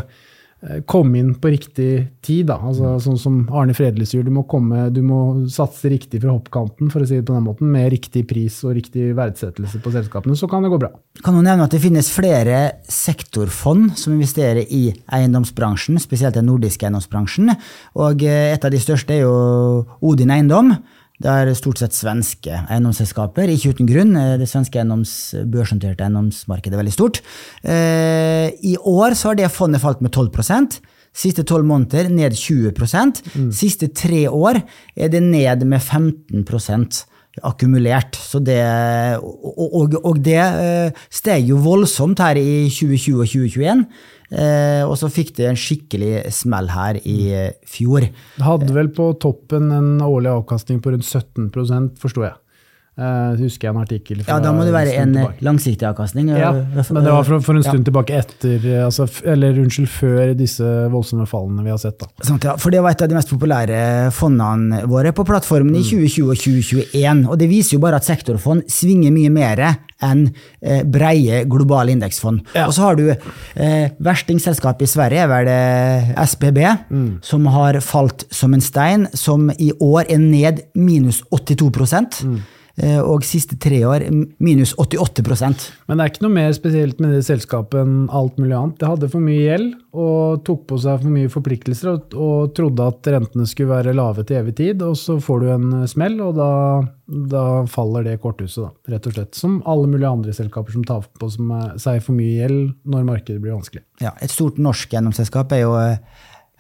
[0.86, 1.92] komme inn på riktig
[2.22, 2.46] tid.
[2.52, 2.60] Da.
[2.62, 6.92] Altså, sånn som Arne Fredli sier, du må, komme, du må satse riktig fra hoppkanten
[6.94, 10.38] for å si det på den måten, med riktig pris og riktig verdsettelse på selskapene,
[10.38, 10.92] så kan det gå bra.
[11.26, 16.86] Kan du nevne at det finnes flere sektorfond som investerer i eiendomsbransjen, spesielt den nordiske
[16.86, 17.56] eiendomsbransjen.
[17.98, 19.36] Og eh, et av de største er jo
[20.06, 20.76] Odin Eiendom.
[21.22, 24.16] Det er stort sett svenske eiendomsselskaper, ikke uten grunn.
[24.18, 27.22] Eh, Det svenske eiendoms, børsnoterte eiendomsmarkedet er veldig stort.
[27.64, 30.80] Eh, I år så har det fondet falt med 12%
[31.14, 33.20] Siste tolv måneder ned 20%
[33.52, 34.62] Siste tre år
[34.96, 36.46] er det ned med 15
[37.40, 38.18] akkumulert.
[38.44, 38.62] Det,
[39.22, 43.86] og, og, og det eh, steg jo voldsomt her i 2020 og 2021.
[44.32, 48.08] Eh, og så fikk det en skikkelig smell her i eh, fjor.
[48.38, 52.38] Det hadde vel på toppen en årlig avkastning på rundt 17% forsto jeg.
[53.00, 56.34] Eh, husker jeg en artikkel fra Ja, da må det være en, en langsiktig avkastning.
[56.36, 57.72] Ja, Eh, men det var for, for en ja.
[57.72, 61.98] stund tilbake etter, eh, altså, eller unnskyld, før disse voldsomme fallene vi har sett.
[62.02, 62.10] da.
[62.28, 62.58] Sant, ja.
[62.62, 63.80] For det var et av de mest populære
[64.16, 67.24] fondene våre på plattformen i 2020 og 2021.
[67.32, 69.64] Og det viser jo bare at sektorfond svinger mye mer
[70.02, 70.28] enn
[70.60, 72.42] eh, breie globale indeksfond.
[72.58, 72.68] Ja.
[72.68, 77.12] Og så har du eh, verstingselskapet i Sverige, er vel det mm.
[77.26, 82.42] som har falt som en stein, som i år er ned minus 82 eh,
[82.82, 84.08] og siste tre år
[84.42, 88.56] minus 88% Men det er ikke noe mer spesielt med det selskapet enn alt mulig
[88.58, 88.80] annet.
[88.82, 92.88] Det hadde for mye gjeld og tok på seg for mye forpliktelser og, og trodde
[92.88, 96.38] at rentene skulle være lave til evig tid, og så får du en smell, og
[96.40, 96.52] da,
[97.34, 99.36] da faller det korthuset, da, rett og slett.
[99.38, 103.58] Som alle mulige andre selskaper som tar på seg for mye gjeld når markedet blir
[103.58, 103.84] vanskelig.
[104.02, 106.00] Ja, et stort norsk gjennomselskap er jo eh,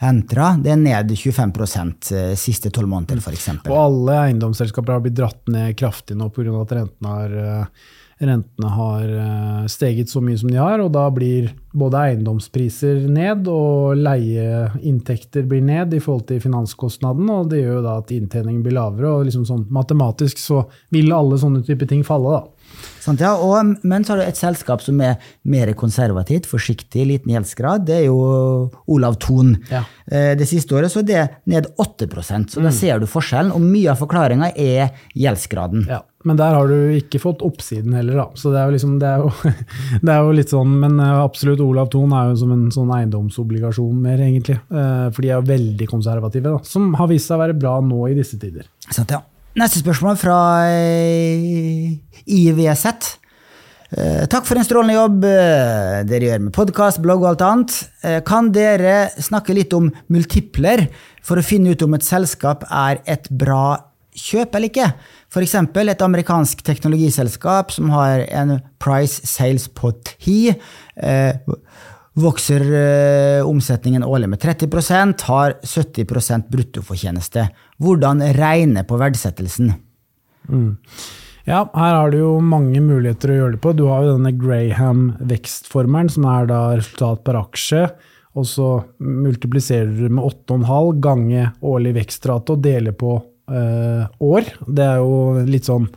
[0.01, 0.55] Entra.
[0.57, 3.49] Det er ned 25 eh, siste tolv måneder, f.eks.
[3.69, 6.55] Og alle eiendomsselskaper har blitt dratt ned kraftig nå pga.
[6.63, 7.65] at rentene har, eh,
[8.21, 13.47] rentene har eh, steget så mye som de har, og da blir både eiendomspriser ned
[13.51, 18.63] og leieinntekter blir ned i forhold til finanskostnaden, og det gjør jo da at inntjeningen
[18.65, 22.61] blir lavere, og liksom sånn matematisk så vil alle sånne type ting falle, da.
[23.01, 25.17] Sant, ja, og, men så har du et selskap som er
[25.49, 27.83] mer konservativt, forsiktig, liten gjeldsgrad.
[27.87, 29.55] Det er jo Olav Thon.
[29.71, 29.81] Ja.
[30.05, 33.51] Eh, Det siste året så er det ned 8% så da ser du forskjellen.
[33.57, 35.83] Og mye av forklaringa er gjeldsgraden.
[35.89, 38.25] Ja, men der har du ikke fått oppsiden heller, da.
[38.37, 39.31] Så det er jo liksom, det er jo,
[40.05, 42.91] det er jo litt sånn, men eh, absolutt Olav Thon er jo som en sånn
[42.97, 44.59] eiendomsobligasjon mer, egentlig.
[44.69, 46.61] Eh, For de er jo veldig konservative, da.
[46.67, 48.69] Som har vist seg å være bra nå i disse tider.
[48.89, 49.23] Sant, ja.
[49.57, 50.37] Neste spørsmål fra
[50.71, 53.17] eh, IVZ.
[54.31, 55.17] Takk for en strålende jobb
[56.07, 57.73] dere gjør med podkast, blogg og alt annet.
[58.23, 60.85] Kan dere snakke litt om multipler
[61.19, 63.81] for å finne ut om et selskap er et bra
[64.15, 64.87] kjøp eller ikke?
[65.31, 65.55] F.eks.
[65.55, 70.55] et amerikansk teknologiselskap som har en price sales på 10.
[70.97, 71.55] eh,
[72.19, 77.45] Vokser eh, omsetningen årlig med 30% har 70% bruttofortjeneste.
[77.79, 79.71] Hvordan regne på verdsettelsen?
[81.47, 83.71] Ja, her har du jo mange muligheter å gjøre det på.
[83.73, 87.87] Du har jo denne Graham-vekstformelen, som er da resultat per aksje.
[88.35, 88.69] Og så
[88.99, 93.15] multipliserer du med 8,5 gange årlig vekstrate og deler på
[94.19, 94.51] år.
[94.67, 95.89] Det er jo litt sånn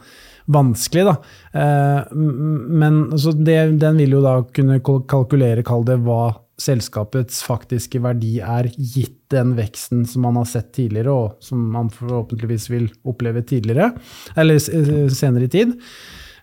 [0.44, 1.16] vanskelig, da.
[1.56, 7.98] Eh, men så det, den vil jo da kunne kalkulere, kall det hva selskapets faktiske
[8.04, 12.90] verdi er, gitt den veksten som man har sett tidligere, og som man forhåpentligvis vil
[13.08, 13.88] oppleve tidligere,
[14.36, 15.72] eller eh, senere i tid.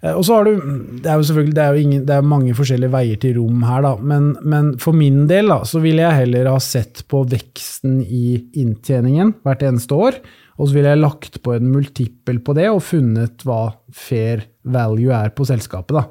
[0.01, 0.57] Eh, Og så har du,
[0.97, 3.63] Det er jo selvfølgelig det er jo ingen, det er mange forskjellige veier til rom
[3.69, 7.23] her, da, men, men for min del da, så ville jeg heller ha sett på
[7.31, 10.19] veksten i inntjeningen hvert eneste år,
[10.57, 15.13] og så ville jeg lagt på en multiple på det og funnet hva fair value
[15.15, 15.97] er på selskapet.
[15.97, 16.03] da.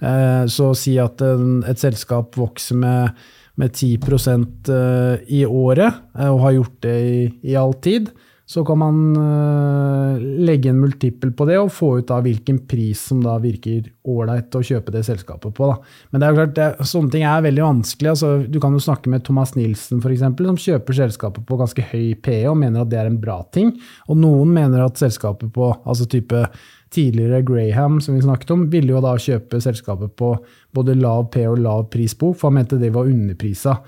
[0.00, 3.10] Eh, Så si at et selskap vokser med,
[3.56, 8.10] med 10 eh, i året, eh, og har gjort det i, i all tid,
[8.46, 13.00] så kan man eh, legge en multiple på det og få ut da hvilken pris
[13.08, 15.66] som da virker ålreit å kjøpe det selskapet på.
[15.66, 15.80] Da.
[16.12, 18.12] Men det er klart, det, sånne ting er veldig vanskelig.
[18.12, 22.14] Altså, du kan jo snakke med Thomas Nilsen eksempel, som kjøper selskapet på ganske høy
[22.22, 23.74] PE og mener at det er en bra ting.
[24.06, 26.46] Og noen mener at selskapet på altså type
[26.94, 30.36] tidligere Graham, som vi snakket om, ville jo da kjøpe selskapet på
[30.76, 33.80] både lav P og lav prisbok, for han mente det var underprisa.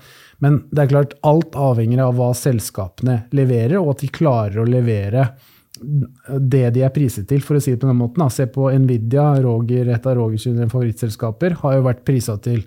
[0.43, 4.67] Men det er klart, alt avhenger av hva selskapene leverer, og at de klarer å
[4.67, 5.29] levere
[5.79, 8.25] det de er priset til, for å si det på den måten.
[8.33, 12.63] Se på Nvidia, Roger, et av Rogers favorittselskaper, har jo vært prisa til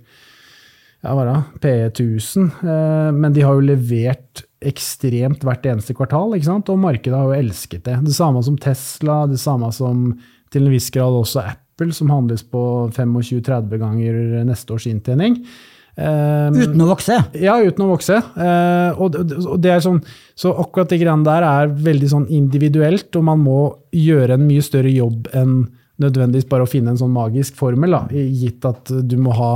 [1.02, 6.46] ja, hva da, P1000, eh, men de har jo levert ekstremt hvert eneste kvartal, ikke
[6.46, 6.70] sant?
[6.70, 7.98] og markedet har jo elsket det.
[8.06, 10.12] Det samme som Tesla, det samme som
[10.52, 12.62] til en viss grad også Apple, som handles på
[12.94, 15.40] 25-30 ganger neste års inntjening.
[15.93, 17.18] Eh, Uten å vokse.
[17.36, 18.16] ja, uten å vokse.
[18.32, 20.01] Uh, og, og det er sånn,
[20.38, 23.61] så akkurat det greiene der er veldig sånn individuelt, og man må
[23.93, 25.66] gjøre en mye større jobb enn
[26.03, 29.53] nødvendigvis bare å finne en sånn magisk formel, da, gitt at du må ha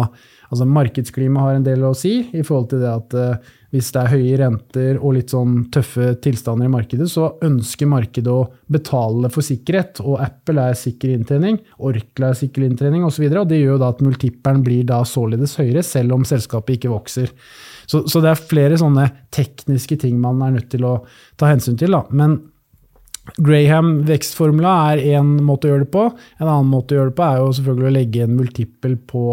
[0.50, 4.00] altså Markedsklima har en del å si i forhold til det at uh, hvis det
[4.00, 9.28] er høye renter og litt sånn tøffe tilstander i markedet, så ønsker markedet å betale
[9.32, 10.00] for sikkerhet.
[10.06, 13.26] Og Apple er sikker inntjening, Orkla er sikker inntjening osv.
[13.26, 16.26] Og, så og det gjør jo da at multipperen blir da således høyere, selv om
[16.28, 17.32] selskapet ikke vokser.
[17.86, 21.00] Så, så det er flere sånne tekniske ting man er nødt til å
[21.38, 21.92] ta hensyn til.
[21.98, 22.06] Da.
[22.16, 22.38] Men
[23.42, 26.08] Graham-vekstformula er én måte å gjøre det på.
[26.38, 29.24] En annen måte å gjøre det på er jo selvfølgelig å legge en multipl på,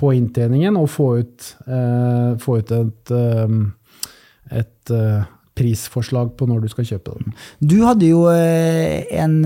[0.00, 5.28] på inntjeningen og få ut, eh, få ut et, eh, et eh,
[5.60, 7.34] prisforslag på når du skal kjøpe den.
[7.60, 9.36] Du hadde jo eh, en,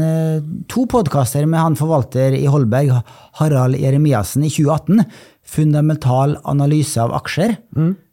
[0.71, 3.03] to podkaster med han forvalter i Holberg,
[3.41, 5.03] Harald Jeremiassen, i 2018.
[5.43, 7.59] Fundamental analyse av aksjer.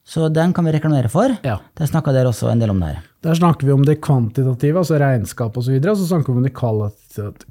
[0.03, 1.37] Så den kan vi reklamere for.
[1.45, 1.59] Ja.
[1.77, 3.07] Der snakka dere også en del om det her.
[3.21, 5.59] Der snakker vi om det kvantitative, altså regnskap osv.
[5.59, 6.53] Og, så videre, og så snakker vi om det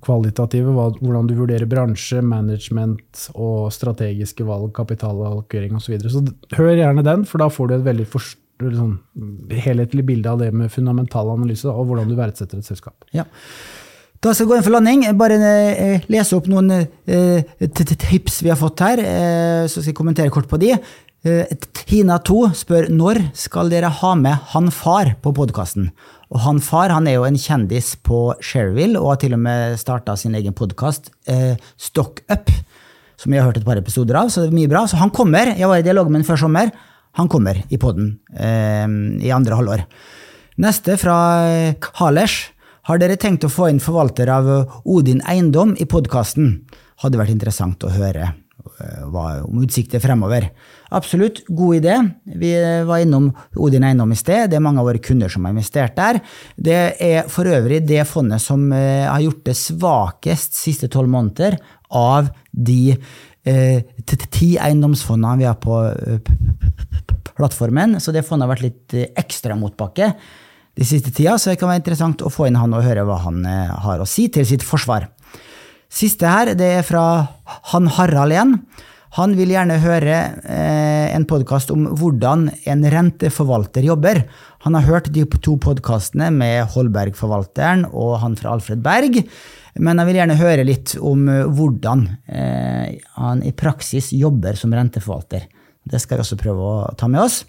[0.03, 5.85] kvalitative, hvordan du vurderer bransje, management og strategiske valg, kapitalallokering osv.
[5.85, 6.11] Så, videre.
[6.11, 8.97] så hør gjerne den, for da får du et veldig sånn,
[9.63, 13.07] helhetlig bilde av det med fundamental analyse og hvordan du verdsetter et selskap.
[13.15, 13.29] Ja.
[14.21, 15.05] Da skal jeg gå inn for landing.
[15.17, 20.01] Bare eh, lese opp noen eh, tips vi har fått her, eh, så skal jeg
[20.03, 20.75] kommentere kort på de.
[21.21, 25.91] Eh, Tina2 spør når skal dere ha med han far på podkasten.
[26.33, 29.77] Og han far han er jo en kjendis på Sherville og har til og med
[29.81, 32.49] starta sin egen podkast, eh, Stock Up,
[33.21, 34.31] som jeg har hørt et par episoder av.
[34.31, 34.87] Så det er mye bra.
[34.87, 35.53] Så han kommer.
[35.53, 36.73] Jeg var i dialog med ham før sommer.
[37.19, 38.89] Han kommer i poden eh,
[39.21, 39.85] i andre halvår.
[40.57, 42.51] Neste fra eh, Halers.
[42.89, 46.63] Har dere tenkt å få inn forvalter av eh, Odin Eiendom i podkasten?
[47.05, 48.40] Hadde vært interessant å høre
[49.45, 50.49] om utsikter fremover.
[50.91, 51.97] Absolutt, god idé.
[52.25, 54.51] Vi eh, var innom Odin Eiendom i sted.
[54.51, 56.21] Det er mange av våre kunder som har investert der.
[56.57, 61.59] Det er for øvrig det fondet som eh, har gjort det svakest siste tolv måneder
[61.95, 62.97] av de
[63.47, 63.83] eh,
[64.31, 66.31] ti eiendomsfondene vi har på eh,
[67.39, 68.01] plattformen.
[68.01, 70.13] Så det fondet har vært litt eh, ekstra motbakke
[70.79, 73.19] de siste tida, så det kan være interessant å få inn han og høre hva
[73.27, 75.09] han eh, har å si til sitt forsvar.
[75.91, 77.05] Siste her, det er fra
[77.73, 78.55] han Harald igjen.
[79.19, 84.23] Han vil gjerne høre eh, en podkast om hvordan en renteforvalter jobber.
[84.63, 89.19] Han har hørt de to podkastene med Holberg-forvalteren og han fra Alfred Berg,
[89.83, 94.71] men han vil gjerne høre litt om eh, hvordan eh, han i praksis jobber som
[94.79, 95.51] renteforvalter.
[95.89, 97.41] Det skal vi også prøve å ta med oss.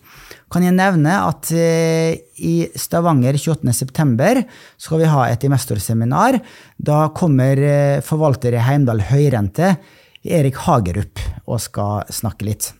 [0.52, 2.16] Kan jeg nevne at eh,
[2.48, 4.44] i Stavanger 28.9.
[4.80, 6.40] skal vi ha et investorseminar.
[6.80, 9.76] Da kommer eh, forvalter i Heimdal Høyrente,
[10.24, 12.72] Erik Hagerup, og skal snakke litt.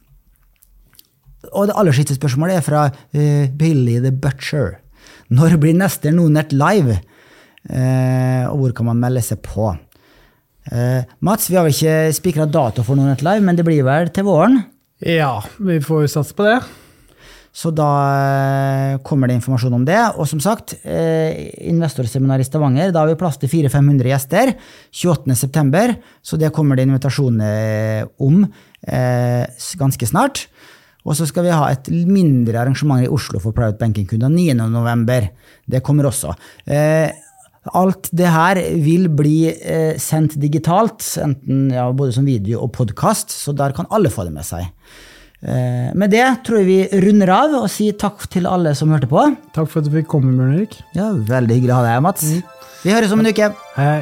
[1.52, 4.78] Og det aller siste spørsmålet er fra eh, Billy the Butcher.
[5.36, 7.00] Når blir neste Nonert live?
[7.62, 9.68] Og hvor kan man melde seg på?
[11.24, 14.26] Mats, vi har vel ikke spikra dato for Nonert live, men det blir vel til
[14.28, 14.58] våren?
[15.02, 16.60] Ja, vi får jo satse på det.
[17.52, 20.00] Så da eh, kommer det informasjon om det.
[20.16, 24.54] Og som sagt, eh, investorseminar i Stavanger, da har vi plass til 400-500 gjester
[25.02, 28.46] 28.9., så det kommer det invitasjon eh, om
[28.82, 30.46] ganske snart.
[31.06, 35.30] Og så skal vi ha et mindre arrangement i Oslo for private banking-kunder 9.11.
[35.74, 36.34] Det kommer også.
[36.66, 37.10] Eh,
[37.78, 43.30] alt det her vil bli eh, sendt digitalt, enten ja, både som video og podkast,
[43.36, 44.70] så der kan alle få det med seg.
[45.42, 49.10] Eh, Med det tror jeg vi runder av og sier takk til alle som hørte
[49.10, 49.24] på.
[49.54, 50.80] Takk for at du fikk komme, Bjørn Erik.
[50.98, 52.26] Ja, Veldig hyggelig å ha deg her, Mats.
[52.82, 53.52] Vi høres om en uke.
[53.78, 54.02] Hei,